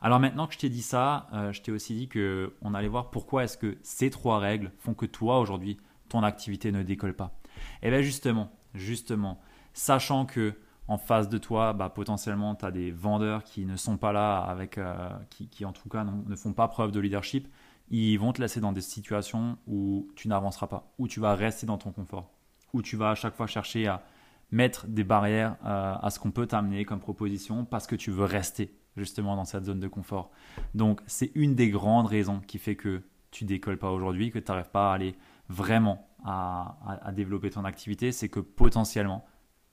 Alors 0.00 0.18
maintenant 0.18 0.46
que 0.46 0.54
je 0.54 0.58
t'ai 0.58 0.68
dit 0.68 0.82
ça, 0.82 1.28
euh, 1.32 1.52
je 1.52 1.62
t'ai 1.62 1.70
aussi 1.70 1.94
dit 1.94 2.08
qu'on 2.08 2.74
allait 2.74 2.88
voir 2.88 3.10
pourquoi 3.10 3.44
est-ce 3.44 3.56
que 3.56 3.78
ces 3.82 4.10
trois 4.10 4.38
règles 4.38 4.72
font 4.78 4.94
que 4.94 5.06
toi 5.06 5.38
aujourd'hui, 5.38 5.78
ton 6.08 6.22
activité 6.24 6.72
ne 6.72 6.82
décolle 6.82 7.14
pas. 7.14 7.38
Et 7.82 7.88
eh 7.88 7.90
bien 7.90 8.02
justement, 8.02 8.50
justement, 8.74 9.40
sachant 9.72 10.26
que 10.26 10.54
en 10.88 10.98
face 10.98 11.28
de 11.28 11.38
toi, 11.38 11.72
bah, 11.72 11.88
potentiellement, 11.88 12.54
tu 12.54 12.64
as 12.64 12.70
des 12.70 12.90
vendeurs 12.90 13.44
qui 13.44 13.64
ne 13.64 13.76
sont 13.76 13.96
pas 13.96 14.12
là, 14.12 14.38
avec, 14.38 14.78
euh, 14.78 15.08
qui, 15.30 15.64
en 15.64 15.72
tout 15.72 15.88
cas 15.88 16.04
ne 16.04 16.36
font 16.36 16.52
pas 16.52 16.68
preuve 16.68 16.90
de 16.90 17.00
leadership, 17.00 17.48
ils 17.88 18.16
vont 18.16 18.32
te 18.32 18.40
laisser 18.40 18.60
dans 18.60 18.72
des 18.72 18.80
situations 18.80 19.58
où 19.66 20.08
tu 20.16 20.28
n'avanceras 20.28 20.66
pas, 20.66 20.92
où 20.98 21.08
tu 21.08 21.20
vas 21.20 21.34
rester 21.34 21.66
dans 21.66 21.78
ton 21.78 21.92
confort, 21.92 22.30
où 22.72 22.82
tu 22.82 22.96
vas 22.96 23.10
à 23.10 23.14
chaque 23.14 23.36
fois 23.36 23.46
chercher 23.46 23.86
à 23.86 24.02
mettre 24.52 24.86
des 24.86 25.02
barrières 25.02 25.56
euh, 25.64 25.94
à 26.00 26.10
ce 26.10 26.20
qu'on 26.20 26.30
peut 26.30 26.46
t'amener 26.46 26.84
comme 26.84 27.00
proposition 27.00 27.64
parce 27.64 27.86
que 27.86 27.96
tu 27.96 28.10
veux 28.10 28.24
rester 28.24 28.78
justement 28.96 29.34
dans 29.34 29.46
cette 29.46 29.64
zone 29.64 29.80
de 29.80 29.88
confort. 29.88 30.30
Donc 30.74 31.00
c'est 31.06 31.32
une 31.34 31.54
des 31.54 31.70
grandes 31.70 32.06
raisons 32.06 32.40
qui 32.40 32.58
fait 32.58 32.76
que 32.76 33.02
tu 33.30 33.44
décolles 33.44 33.78
pas 33.78 33.90
aujourd'hui, 33.90 34.30
que 34.30 34.38
tu 34.38 34.52
n'arrives 34.52 34.70
pas 34.70 34.92
à 34.92 34.94
aller 34.94 35.16
vraiment 35.48 36.06
à, 36.24 37.10
développer 37.12 37.50
ton 37.50 37.64
activité, 37.64 38.12
c'est 38.12 38.28
que 38.28 38.38
potentiellement 38.38 39.24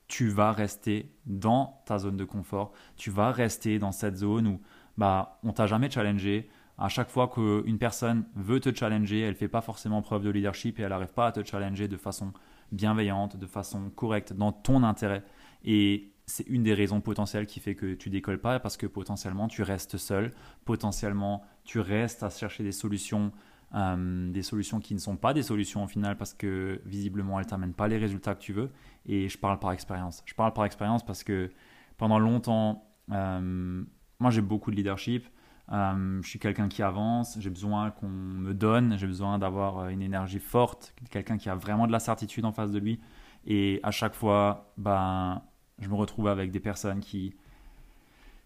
tu 0.08 0.28
vas 0.28 0.50
rester 0.50 1.14
dans 1.26 1.80
ta 1.86 1.98
zone 1.98 2.16
de 2.16 2.24
confort, 2.24 2.72
tu 2.96 3.10
vas 3.10 3.30
rester 3.30 3.78
dans 3.78 3.92
cette 3.92 4.16
zone 4.16 4.48
où 4.48 4.60
bah 4.96 5.38
on 5.44 5.52
t'a 5.52 5.68
jamais 5.68 5.88
challengé. 5.88 6.50
À 6.78 6.88
chaque 6.88 7.10
fois 7.10 7.28
qu'une 7.28 7.78
personne 7.78 8.24
veut 8.34 8.58
te 8.58 8.74
challenger, 8.74 9.20
elle 9.20 9.36
fait 9.36 9.48
pas 9.48 9.60
forcément 9.60 10.02
preuve 10.02 10.24
de 10.24 10.30
leadership 10.30 10.80
et 10.80 10.82
elle 10.82 10.88
n'arrive 10.88 11.12
pas 11.12 11.26
à 11.26 11.32
te 11.32 11.44
challenger 11.44 11.86
de 11.86 11.96
façon 11.96 12.32
bienveillante, 12.72 13.36
de 13.36 13.46
façon 13.46 13.90
correcte, 13.90 14.32
dans 14.32 14.52
ton 14.52 14.82
intérêt. 14.82 15.22
Et 15.64 16.12
c'est 16.26 16.46
une 16.46 16.62
des 16.62 16.74
raisons 16.74 17.00
potentielles 17.00 17.46
qui 17.46 17.60
fait 17.60 17.74
que 17.74 17.94
tu 17.94 18.08
décolles 18.08 18.40
pas 18.40 18.60
parce 18.60 18.76
que 18.76 18.86
potentiellement 18.86 19.48
tu 19.48 19.62
restes 19.62 19.96
seul, 19.96 20.30
potentiellement 20.64 21.42
tu 21.64 21.80
restes 21.80 22.22
à 22.22 22.30
chercher 22.30 22.62
des 22.62 22.72
solutions, 22.72 23.32
euh, 23.74 24.30
des 24.30 24.42
solutions 24.42 24.80
qui 24.80 24.94
ne 24.94 25.00
sont 25.00 25.16
pas 25.16 25.34
des 25.34 25.42
solutions 25.42 25.84
au 25.84 25.86
final 25.86 26.16
parce 26.16 26.32
que 26.32 26.80
visiblement 26.86 27.38
elles 27.40 27.46
t'amènent 27.46 27.74
pas 27.74 27.88
les 27.88 27.98
résultats 27.98 28.34
que 28.34 28.40
tu 28.40 28.52
veux. 28.52 28.70
Et 29.06 29.28
je 29.28 29.38
parle 29.38 29.58
par 29.58 29.72
expérience. 29.72 30.22
Je 30.24 30.34
parle 30.34 30.52
par 30.52 30.64
expérience 30.64 31.04
parce 31.04 31.24
que 31.24 31.50
pendant 31.96 32.18
longtemps, 32.18 32.88
euh, 33.10 33.82
moi 34.20 34.30
j'ai 34.30 34.42
beaucoup 34.42 34.70
de 34.70 34.76
leadership. 34.76 35.26
Euh, 35.72 36.20
je 36.22 36.28
suis 36.28 36.38
quelqu'un 36.38 36.68
qui 36.68 36.82
avance, 36.82 37.38
j'ai 37.38 37.50
besoin 37.50 37.92
qu'on 37.92 38.08
me 38.08 38.54
donne, 38.54 38.98
j'ai 38.98 39.06
besoin 39.06 39.38
d'avoir 39.38 39.78
euh, 39.78 39.88
une 39.88 40.02
énergie 40.02 40.40
forte, 40.40 40.94
quelqu'un 41.10 41.38
qui 41.38 41.48
a 41.48 41.54
vraiment 41.54 41.86
de 41.86 41.92
la 41.92 42.00
certitude 42.00 42.44
en 42.44 42.52
face 42.52 42.72
de 42.72 42.78
lui. 42.78 43.00
Et 43.46 43.78
à 43.82 43.92
chaque 43.92 44.14
fois, 44.14 44.72
ben, 44.76 45.42
je 45.78 45.88
me 45.88 45.94
retrouve 45.94 46.26
avec 46.26 46.50
des 46.50 46.60
personnes 46.60 47.00
qui, 47.00 47.34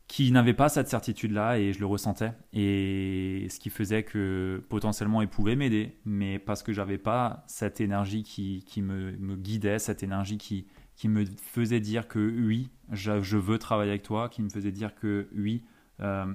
qui 0.07 0.31
n'avaient 0.33 0.54
pas 0.54 0.69
cette 0.69 0.88
certitude-là 0.88 1.59
et 1.59 1.73
je 1.73 1.81
le 1.81 1.87
ressentais. 1.87 2.33
Et 2.52 3.47
ce 3.50 3.59
qui 3.59 3.71
faisait 3.71 4.02
que 4.02 4.62
potentiellement 4.69 5.23
ils 5.23 5.28
pouvaient 5.28 5.57
m'aider, 5.57 5.99
mais 6.04 6.38
parce 6.38 6.62
que 6.62 6.73
j'avais 6.73 6.99
pas 6.99 7.43
cette 7.47 7.81
énergie 7.81 8.23
qui, 8.23 8.64
qui 8.66 8.83
me, 8.83 9.37
guidait, 9.37 9.78
cette 9.78 10.02
énergie 10.02 10.37
qui, 10.37 10.66
qui 10.95 11.09
me 11.09 11.25
faisait 11.25 11.81
dire 11.81 12.07
que 12.07 12.19
oui, 12.19 12.71
je, 12.93 13.23
je, 13.23 13.38
veux 13.38 13.59
travailler 13.59 13.90
avec 13.90 14.02
toi, 14.02 14.28
qui 14.28 14.43
me 14.43 14.50
faisait 14.50 14.73
dire 14.73 14.95
que 14.95 15.28
oui, 15.35 15.64
euh, 16.00 16.26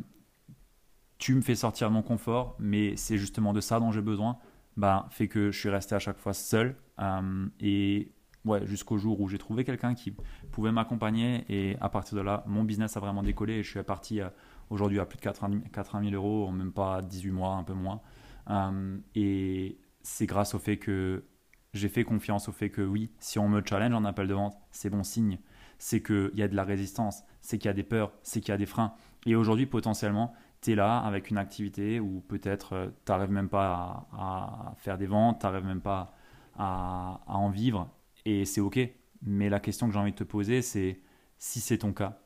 tu 1.19 1.35
me 1.35 1.41
fais 1.41 1.55
sortir 1.55 1.89
de 1.89 1.93
mon 1.93 2.01
confort, 2.01 2.55
mais 2.59 2.95
c'est 2.95 3.17
justement 3.17 3.53
de 3.53 3.61
ça 3.61 3.79
dont 3.79 3.91
j'ai 3.91 4.01
besoin, 4.01 4.37
bah, 4.77 5.07
fait 5.11 5.27
que 5.27 5.51
je 5.51 5.59
suis 5.59 5.69
resté 5.69 5.93
à 5.93 5.99
chaque 5.99 6.17
fois 6.17 6.33
seul. 6.33 6.75
Euh, 6.99 7.47
et 7.59 8.13
ouais, 8.45 8.65
jusqu'au 8.65 8.97
jour 8.97 9.19
où 9.19 9.27
j'ai 9.27 9.37
trouvé 9.37 9.65
quelqu'un 9.65 9.93
qui 9.93 10.15
pouvait 10.51 10.71
m'accompagner. 10.71 11.43
Et 11.49 11.77
à 11.81 11.89
partir 11.89 12.17
de 12.17 12.21
là, 12.21 12.43
mon 12.47 12.63
business 12.63 12.95
a 12.95 13.01
vraiment 13.01 13.21
décollé. 13.21 13.55
Et 13.55 13.63
je 13.63 13.69
suis 13.69 13.83
parti 13.83 14.21
euh, 14.21 14.29
aujourd'hui 14.69 14.99
à 14.99 15.05
plus 15.05 15.17
de 15.17 15.21
80 15.21 16.09
000 16.09 16.15
euros 16.15 16.47
en 16.47 16.53
même 16.53 16.71
pas 16.71 17.01
18 17.01 17.31
mois, 17.31 17.55
un 17.55 17.63
peu 17.63 17.73
moins. 17.73 18.01
Euh, 18.49 18.97
et 19.13 19.77
c'est 20.01 20.25
grâce 20.25 20.55
au 20.55 20.59
fait 20.59 20.77
que 20.77 21.25
j'ai 21.73 21.89
fait 21.89 22.05
confiance 22.05 22.47
au 22.47 22.51
fait 22.53 22.69
que 22.69 22.81
oui, 22.81 23.11
si 23.19 23.37
on 23.37 23.49
me 23.49 23.61
challenge 23.63 23.93
en 23.93 24.05
appel 24.05 24.27
de 24.27 24.33
vente, 24.33 24.57
c'est 24.71 24.89
bon 24.89 25.03
signe. 25.03 25.39
C'est 25.77 26.01
qu'il 26.01 26.31
y 26.33 26.41
a 26.41 26.47
de 26.47 26.55
la 26.55 26.63
résistance, 26.63 27.23
c'est 27.41 27.57
qu'il 27.57 27.67
y 27.67 27.71
a 27.71 27.73
des 27.73 27.83
peurs, 27.83 28.11
c'est 28.23 28.39
qu'il 28.41 28.49
y 28.49 28.55
a 28.55 28.57
des 28.57 28.65
freins. 28.65 28.93
Et 29.25 29.35
aujourd'hui, 29.35 29.65
potentiellement, 29.65 30.33
tu 30.61 30.71
es 30.71 30.75
là 30.75 30.99
avec 30.99 31.29
une 31.29 31.37
activité 31.37 31.99
où 31.99 32.21
peut-être 32.21 32.73
euh, 32.73 32.87
tu 33.05 33.11
n'arrives 33.11 33.31
même 33.31 33.49
pas 33.49 34.07
à, 34.11 34.73
faire 34.77 34.97
des 34.97 35.07
ventes, 35.07 35.39
tu 35.39 35.45
n'arrives 35.45 35.65
même 35.65 35.81
pas 35.81 36.13
à, 36.57 37.21
en 37.27 37.49
vivre, 37.49 37.89
et 38.25 38.45
c'est 38.45 38.61
OK. 38.61 38.79
Mais 39.21 39.49
la 39.49 39.59
question 39.59 39.87
que 39.87 39.93
j'ai 39.93 39.99
envie 39.99 40.11
de 40.11 40.17
te 40.17 40.23
poser, 40.23 40.61
c'est 40.61 41.01
si 41.37 41.59
c'est 41.59 41.79
ton 41.79 41.93
cas, 41.93 42.21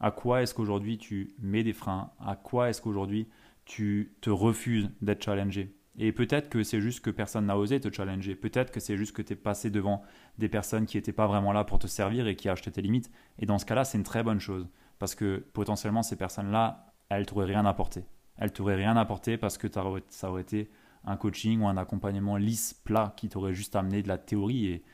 à 0.00 0.10
quoi 0.10 0.42
est-ce 0.42 0.54
qu'aujourd'hui 0.54 0.98
tu 0.98 1.34
mets 1.38 1.64
des 1.64 1.72
freins? 1.72 2.10
À 2.20 2.36
quoi 2.36 2.68
est-ce 2.68 2.82
qu'aujourd'hui 2.82 3.28
tu 3.64 4.14
te 4.20 4.30
refuses 4.30 4.90
d'être 5.00 5.22
challengé? 5.24 5.76
Et 5.98 6.12
peut-être 6.12 6.50
que 6.50 6.62
c'est 6.62 6.80
juste 6.80 7.00
que 7.00 7.10
personne 7.10 7.46
n'a 7.46 7.56
osé 7.56 7.80
te 7.80 7.92
challenger, 7.92 8.34
peut-être 8.34 8.70
que 8.70 8.80
c'est 8.80 8.98
juste 8.98 9.16
que 9.16 9.22
tu 9.22 9.32
es 9.32 9.36
passé 9.36 9.70
devant 9.70 10.02
des 10.36 10.48
personnes 10.48 10.84
qui 10.84 10.98
n'étaient 10.98 11.12
pas 11.12 11.26
vraiment 11.26 11.52
là 11.52 11.64
pour 11.64 11.78
te 11.78 11.86
servir 11.86 12.26
et 12.26 12.36
qui 12.36 12.48
achetaient 12.50 12.70
tes 12.70 12.82
limites. 12.82 13.10
Et 13.38 13.46
dans 13.46 13.58
ce 13.58 13.64
cas-là, 13.64 13.84
c'est 13.84 13.96
une 13.96 14.04
très 14.04 14.22
bonne 14.22 14.40
chose, 14.40 14.68
parce 14.98 15.14
que 15.14 15.44
potentiellement 15.54 16.02
ces 16.02 16.16
personnes-là 16.16 16.85
elle 17.08 17.26
t'aurait 17.26 17.46
rien 17.46 17.64
apporté. 17.64 18.04
Elle 18.36 18.52
t'aurait 18.52 18.74
rien 18.74 18.96
apporté 18.96 19.36
parce 19.38 19.58
que 19.58 19.68
ça 20.08 20.30
aurait 20.30 20.42
été 20.42 20.70
un 21.04 21.16
coaching 21.16 21.60
ou 21.60 21.68
un 21.68 21.76
accompagnement 21.76 22.36
lisse, 22.36 22.74
plat, 22.74 23.14
qui 23.16 23.28
t'aurait 23.28 23.54
juste 23.54 23.76
amené 23.76 24.02
de 24.02 24.08
la 24.08 24.18
théorie. 24.18 24.66
Et 24.66 24.84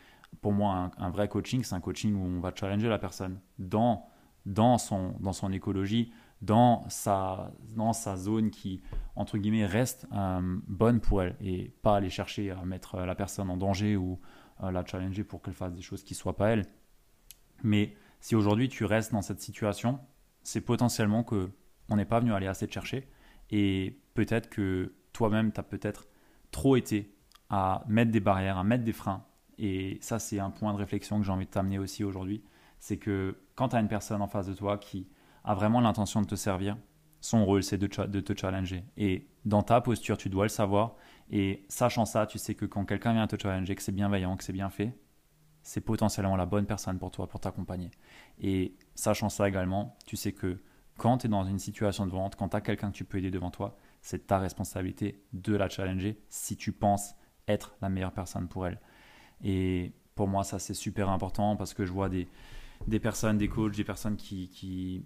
pour 0.40 0.52
moi, 0.52 0.90
un, 0.96 1.10
vrai 1.10 1.28
coaching, 1.28 1.64
c'est 1.64 1.74
un 1.74 1.80
coaching 1.80 2.14
où 2.14 2.24
on 2.24 2.40
va 2.40 2.52
challenger 2.54 2.88
la 2.88 2.98
personne 2.98 3.40
dans, 3.58 4.06
dans, 4.46 4.78
son, 4.78 5.14
dans 5.20 5.32
son 5.32 5.52
écologie, 5.52 6.12
dans 6.42 6.84
sa, 6.88 7.52
dans 7.74 7.92
sa 7.92 8.16
zone 8.16 8.50
qui, 8.50 8.82
entre 9.16 9.38
guillemets, 9.38 9.66
reste 9.66 10.06
euh, 10.12 10.58
bonne 10.66 11.00
pour 11.00 11.22
elle 11.22 11.36
et 11.40 11.72
pas 11.82 11.96
aller 11.96 12.10
chercher 12.10 12.50
à 12.50 12.62
mettre 12.64 12.98
la 12.98 13.14
personne 13.14 13.48
en 13.48 13.56
danger 13.56 13.96
ou 13.96 14.20
euh, 14.62 14.70
la 14.70 14.84
challenger 14.84 15.24
pour 15.24 15.40
qu'elle 15.40 15.54
fasse 15.54 15.72
des 15.72 15.82
choses 15.82 16.04
qui 16.04 16.12
ne 16.12 16.18
soient 16.18 16.36
pas 16.36 16.50
elle. 16.50 16.66
Mais 17.62 17.94
si 18.20 18.34
aujourd'hui 18.34 18.68
tu 18.68 18.84
restes 18.84 19.12
dans 19.12 19.22
cette 19.22 19.40
situation, 19.40 19.98
c'est 20.42 20.60
potentiellement 20.60 21.22
que 21.24 21.50
on 21.88 21.96
n'est 21.96 22.04
pas 22.04 22.20
venu 22.20 22.32
aller 22.32 22.46
assez 22.46 22.66
te 22.66 22.72
chercher. 22.72 23.08
Et 23.50 24.00
peut-être 24.14 24.48
que 24.48 24.94
toi-même, 25.12 25.52
tu 25.52 25.60
as 25.60 25.62
peut-être 25.62 26.06
trop 26.50 26.76
été 26.76 27.14
à 27.50 27.84
mettre 27.86 28.10
des 28.10 28.20
barrières, 28.20 28.58
à 28.58 28.64
mettre 28.64 28.84
des 28.84 28.92
freins. 28.92 29.24
Et 29.58 29.98
ça, 30.00 30.18
c'est 30.18 30.38
un 30.38 30.50
point 30.50 30.72
de 30.72 30.78
réflexion 30.78 31.18
que 31.18 31.24
j'ai 31.24 31.32
envie 31.32 31.46
de 31.46 31.50
t'amener 31.50 31.78
aussi 31.78 32.04
aujourd'hui. 32.04 32.42
C'est 32.78 32.96
que 32.96 33.36
quand 33.54 33.68
tu 33.68 33.76
as 33.76 33.80
une 33.80 33.88
personne 33.88 34.22
en 34.22 34.26
face 34.26 34.46
de 34.46 34.54
toi 34.54 34.78
qui 34.78 35.08
a 35.44 35.54
vraiment 35.54 35.80
l'intention 35.80 36.22
de 36.22 36.26
te 36.26 36.34
servir, 36.34 36.76
son 37.20 37.44
rôle, 37.44 37.62
c'est 37.62 37.78
de, 37.78 37.86
de, 38.06 38.20
te 38.20 38.38
challenger. 38.38 38.84
Et 38.96 39.28
dans 39.44 39.62
ta 39.62 39.80
posture, 39.80 40.16
tu 40.16 40.28
dois 40.28 40.44
le 40.44 40.48
savoir. 40.48 40.96
Et 41.30 41.64
sachant 41.68 42.04
ça, 42.04 42.26
tu 42.26 42.38
sais 42.38 42.54
que 42.54 42.64
quand 42.64 42.84
quelqu'un 42.84 43.12
vient 43.12 43.26
te 43.26 43.40
challenger, 43.40 43.76
que 43.76 43.82
c'est 43.82 43.92
bienveillant, 43.92 44.36
que 44.36 44.42
c'est 44.42 44.52
bien 44.52 44.70
fait, 44.70 44.98
c'est 45.62 45.80
potentiellement 45.80 46.36
la 46.36 46.46
bonne 46.46 46.66
personne 46.66 46.98
pour 46.98 47.12
toi, 47.12 47.28
pour 47.28 47.38
t'accompagner. 47.38 47.90
Et 48.40 48.74
sachant 48.96 49.28
ça 49.28 49.48
également, 49.48 49.96
tu 50.06 50.16
sais 50.16 50.32
que 50.32 50.60
quand 51.02 51.18
tu 51.18 51.26
es 51.26 51.28
dans 51.28 51.42
une 51.42 51.58
situation 51.58 52.06
de 52.06 52.12
vente, 52.12 52.36
quand 52.36 52.50
tu 52.50 52.56
as 52.56 52.60
quelqu'un 52.60 52.92
que 52.92 52.96
tu 52.96 53.04
peux 53.04 53.18
aider 53.18 53.32
devant 53.32 53.50
toi, 53.50 53.76
c'est 54.02 54.28
ta 54.28 54.38
responsabilité 54.38 55.20
de 55.32 55.56
la 55.56 55.68
challenger 55.68 56.16
si 56.28 56.56
tu 56.56 56.70
penses 56.70 57.16
être 57.48 57.74
la 57.82 57.88
meilleure 57.88 58.12
personne 58.12 58.46
pour 58.46 58.68
elle. 58.68 58.78
Et 59.42 59.94
pour 60.14 60.28
moi, 60.28 60.44
ça 60.44 60.60
c'est 60.60 60.74
super 60.74 61.10
important 61.10 61.56
parce 61.56 61.74
que 61.74 61.84
je 61.84 61.90
vois 61.90 62.08
des, 62.08 62.28
des 62.86 63.00
personnes, 63.00 63.36
des 63.36 63.48
coachs, 63.48 63.74
des 63.74 63.82
personnes 63.82 64.14
qui, 64.14 64.48
qui, 64.50 65.04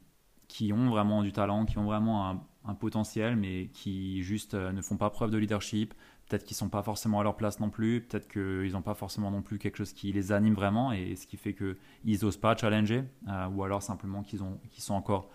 qui 0.48 0.70
ont 0.70 0.90
vraiment 0.90 1.22
du 1.22 1.32
talent, 1.32 1.64
qui 1.64 1.78
ont 1.78 1.86
vraiment 1.86 2.44
un, 2.64 2.74
potentiel, 2.74 3.34
mais 3.34 3.68
qui 3.68 4.22
juste 4.22 4.52
euh, 4.52 4.72
ne 4.72 4.82
font 4.82 4.98
pas 4.98 5.08
preuve 5.08 5.30
de 5.30 5.38
leadership. 5.38 5.94
Peut-être 6.28 6.44
qu'ils 6.44 6.58
sont 6.58 6.68
pas 6.68 6.82
forcément 6.82 7.20
à 7.20 7.22
leur 7.22 7.36
place 7.36 7.58
non 7.58 7.70
plus. 7.70 8.02
Peut-être 8.02 8.28
qu'ils 8.28 8.72
n'ont 8.72 8.82
pas 8.82 8.94
forcément 8.94 9.30
non 9.30 9.40
plus 9.40 9.58
quelque 9.58 9.78
chose 9.78 9.94
qui 9.94 10.12
les 10.12 10.30
anime 10.30 10.54
vraiment, 10.54 10.92
et 10.92 11.16
ce 11.16 11.26
qui 11.26 11.38
fait 11.38 11.54
qu'ils 11.54 12.18
n'osent 12.22 12.36
pas 12.36 12.54
challenger, 12.54 13.04
euh, 13.28 13.46
ou 13.46 13.64
alors 13.64 13.82
simplement 13.82 14.22
qu'ils 14.22 14.40
qu'ils 14.68 14.82
sont 14.82 14.94
encore 14.94 15.30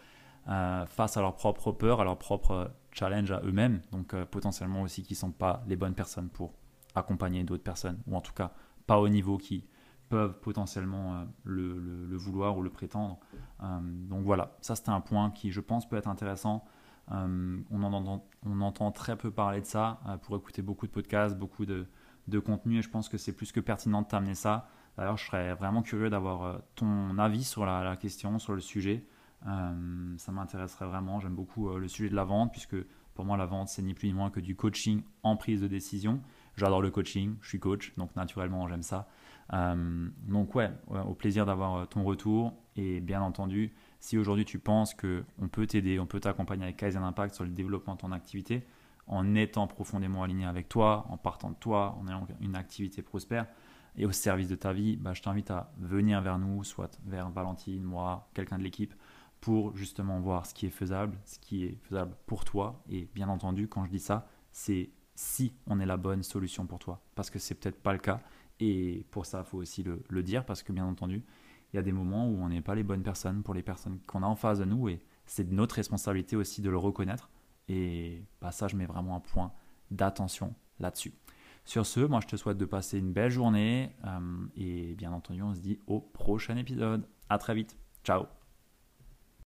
euh, 0.49 0.85
face 0.85 1.17
à 1.17 1.21
leur 1.21 1.35
propre 1.35 1.71
peur, 1.71 2.01
à 2.01 2.03
leur 2.03 2.17
propre 2.17 2.71
challenge 2.91 3.31
à 3.31 3.41
eux-mêmes. 3.43 3.81
Donc 3.91 4.15
potentiellement 4.25 4.81
aussi 4.81 5.03
qu'ils 5.03 5.17
sont 5.17 5.31
pas 5.31 5.63
les 5.67 5.75
bonnes 5.75 5.95
personnes 5.95 6.29
pour 6.29 6.53
accompagner 6.95 7.43
d'autres 7.43 7.63
personnes, 7.63 7.99
ou 8.07 8.15
en 8.15 8.21
tout 8.21 8.33
cas 8.33 8.51
pas 8.85 8.99
au 8.99 9.07
niveau 9.07 9.37
qui 9.37 9.65
peuvent 10.09 10.39
potentiellement 10.41 11.25
le, 11.45 11.79
le, 11.79 12.17
vouloir 12.17 12.57
ou 12.57 12.61
le 12.61 12.69
prétendre. 12.69 13.17
donc 13.61 14.25
voilà, 14.25 14.57
ça 14.59 14.75
c'était 14.75 14.89
un 14.89 14.99
point 14.99 15.31
qui 15.31 15.51
je 15.51 15.61
pense 15.61 15.87
peut 15.87 15.95
être 15.95 16.09
intéressant 16.09 16.65
euh, 17.11 17.57
on, 17.71 18.61
entend, 18.61 18.91
très 18.91 19.17
peu 19.17 19.31
parler 19.31 19.61
de 19.61 19.65
ça 19.65 19.99
euh, 20.07 20.17
pour 20.17 20.35
écouter 20.37 20.61
beaucoup 20.61 20.87
de 20.87 20.91
podcasts, 20.91 21.37
beaucoup 21.37 21.65
de, 21.65 21.87
contenu 22.45 22.79
et 22.79 22.81
je 22.81 22.89
pense 22.89 23.09
que 23.09 23.17
c'est 23.17 23.33
plus 23.33 23.51
que 23.51 23.59
pertinent 23.59 24.01
de 24.01 24.07
t'amener 24.07 24.35
ça. 24.35 24.69
D'ailleurs, 24.97 25.17
je 25.17 25.25
serais 25.25 25.53
vraiment 25.55 25.81
curieux 25.81 26.09
d'avoir 26.09 26.43
euh, 26.43 26.57
ton 26.75 27.17
avis 27.17 27.43
sur 27.43 27.65
la, 27.65 27.95
question, 27.97 28.39
sur 28.39 28.53
le 28.53 28.61
sujet. 28.61 29.05
Ça 29.43 30.31
m'intéresserait 30.31 30.85
vraiment. 30.85 31.19
J'aime 31.19 31.35
beaucoup 31.35 31.75
le 31.77 31.87
sujet 31.87 32.09
de 32.09 32.15
la 32.15 32.23
vente 32.23 32.51
puisque 32.51 32.75
pour 33.13 33.25
moi, 33.25 33.37
la 33.37 33.45
vente, 33.45 33.67
c'est 33.67 33.81
ni 33.81 33.93
plus 33.93 34.07
ni 34.07 34.13
moins 34.13 34.29
que 34.29 34.39
du 34.39 34.55
coaching 34.55 35.03
en 35.23 35.35
prise 35.35 35.61
de 35.61 35.67
décision. 35.67 36.21
J'adore 36.55 36.81
le 36.81 36.91
coaching, 36.91 37.35
je 37.41 37.49
suis 37.49 37.59
coach, 37.59 37.93
donc 37.97 38.15
naturellement, 38.15 38.67
j'aime 38.67 38.83
ça. 38.83 39.07
donc 39.51 40.55
ouais, 40.55 40.71
au 40.87 41.13
plaisir 41.13 41.45
d'avoir 41.45 41.87
ton 41.89 42.03
retour 42.03 42.53
et 42.75 43.01
bien 43.01 43.21
entendu, 43.21 43.73
si 43.99 44.17
aujourd'hui 44.17 44.45
tu 44.45 44.59
penses 44.59 44.93
qu'on 44.93 45.47
peut 45.51 45.67
t'aider, 45.67 45.99
on 45.99 46.05
peut 46.05 46.19
t'accompagner 46.19 46.63
avec 46.63 46.77
Kaizen 46.77 47.03
Impact 47.03 47.35
sur 47.35 47.43
le 47.43 47.51
développement 47.51 47.95
de 47.95 47.99
ton 47.99 48.11
activité, 48.11 48.65
en 49.07 49.35
étant 49.35 49.67
profondément 49.67 50.23
aligné 50.23 50.45
avec 50.45 50.69
toi, 50.69 51.05
en 51.09 51.17
partant 51.17 51.51
de 51.51 51.55
toi, 51.55 51.97
en 51.99 52.07
ayant 52.07 52.25
une 52.39 52.55
activité 52.55 53.01
prospère 53.01 53.45
et 53.97 54.05
au 54.05 54.11
service 54.11 54.47
de 54.47 54.55
ta 54.55 54.71
vie, 54.71 54.95
bah, 54.95 55.13
je 55.13 55.21
t'invite 55.21 55.51
à 55.51 55.71
venir 55.77 56.21
vers 56.21 56.39
nous, 56.39 56.63
soit 56.63 56.97
vers 57.05 57.29
Valentine, 57.29 57.83
moi, 57.83 58.29
quelqu'un 58.33 58.57
de 58.57 58.63
l'équipe, 58.63 58.93
pour 59.41 59.75
justement 59.75 60.19
voir 60.19 60.45
ce 60.45 60.53
qui 60.53 60.67
est 60.67 60.71
faisable, 60.71 61.17
ce 61.25 61.39
qui 61.39 61.65
est 61.65 61.77
faisable 61.83 62.15
pour 62.25 62.45
toi. 62.45 62.81
Et 62.89 63.09
bien 63.13 63.27
entendu, 63.27 63.67
quand 63.67 63.85
je 63.85 63.89
dis 63.89 63.99
ça, 63.99 64.27
c'est 64.51 64.89
si 65.15 65.53
on 65.67 65.79
est 65.79 65.85
la 65.85 65.97
bonne 65.97 66.23
solution 66.23 66.65
pour 66.65 66.79
toi, 66.79 67.01
parce 67.15 67.29
que 67.29 67.39
c'est 67.39 67.55
peut-être 67.55 67.81
pas 67.81 67.93
le 67.93 67.99
cas. 67.99 68.21
Et 68.59 69.05
pour 69.11 69.25
ça, 69.25 69.43
il 69.45 69.49
faut 69.49 69.57
aussi 69.57 69.83
le 69.83 70.23
dire, 70.23 70.45
parce 70.45 70.61
que 70.61 70.71
bien 70.71 70.85
entendu, 70.85 71.23
il 71.73 71.77
y 71.77 71.79
a 71.79 71.83
des 71.83 71.91
moments 71.91 72.27
où 72.27 72.41
on 72.41 72.49
n'est 72.49 72.61
pas 72.61 72.75
les 72.75 72.83
bonnes 72.83 73.03
personnes 73.03 73.43
pour 73.43 73.53
les 73.53 73.63
personnes 73.63 73.99
qu'on 74.07 74.23
a 74.23 74.27
en 74.27 74.35
face 74.35 74.59
de 74.59 74.65
nous 74.65 74.89
et 74.89 74.99
c'est 75.25 75.47
de 75.47 75.53
notre 75.53 75.75
responsabilité 75.75 76.35
aussi 76.35 76.61
de 76.61 76.69
le 76.69 76.77
reconnaître. 76.77 77.29
Et 77.67 78.25
bah, 78.41 78.51
ça, 78.51 78.67
je 78.67 78.75
mets 78.75 78.85
vraiment 78.85 79.15
un 79.15 79.19
point 79.19 79.53
d'attention 79.89 80.53
là-dessus. 80.79 81.13
Sur 81.63 81.85
ce, 81.85 81.99
moi 81.99 82.19
je 82.21 82.27
te 82.27 82.35
souhaite 82.35 82.57
de 82.57 82.65
passer 82.65 82.97
une 82.97 83.13
belle 83.13 83.29
journée 83.29 83.95
euh, 84.05 84.45
et 84.55 84.95
bien 84.95 85.11
entendu, 85.11 85.43
on 85.43 85.53
se 85.53 85.61
dit 85.61 85.79
au 85.87 85.99
prochain 85.99 86.57
épisode. 86.57 87.07
À 87.29 87.37
très 87.37 87.53
vite. 87.53 87.77
Ciao 88.03 88.40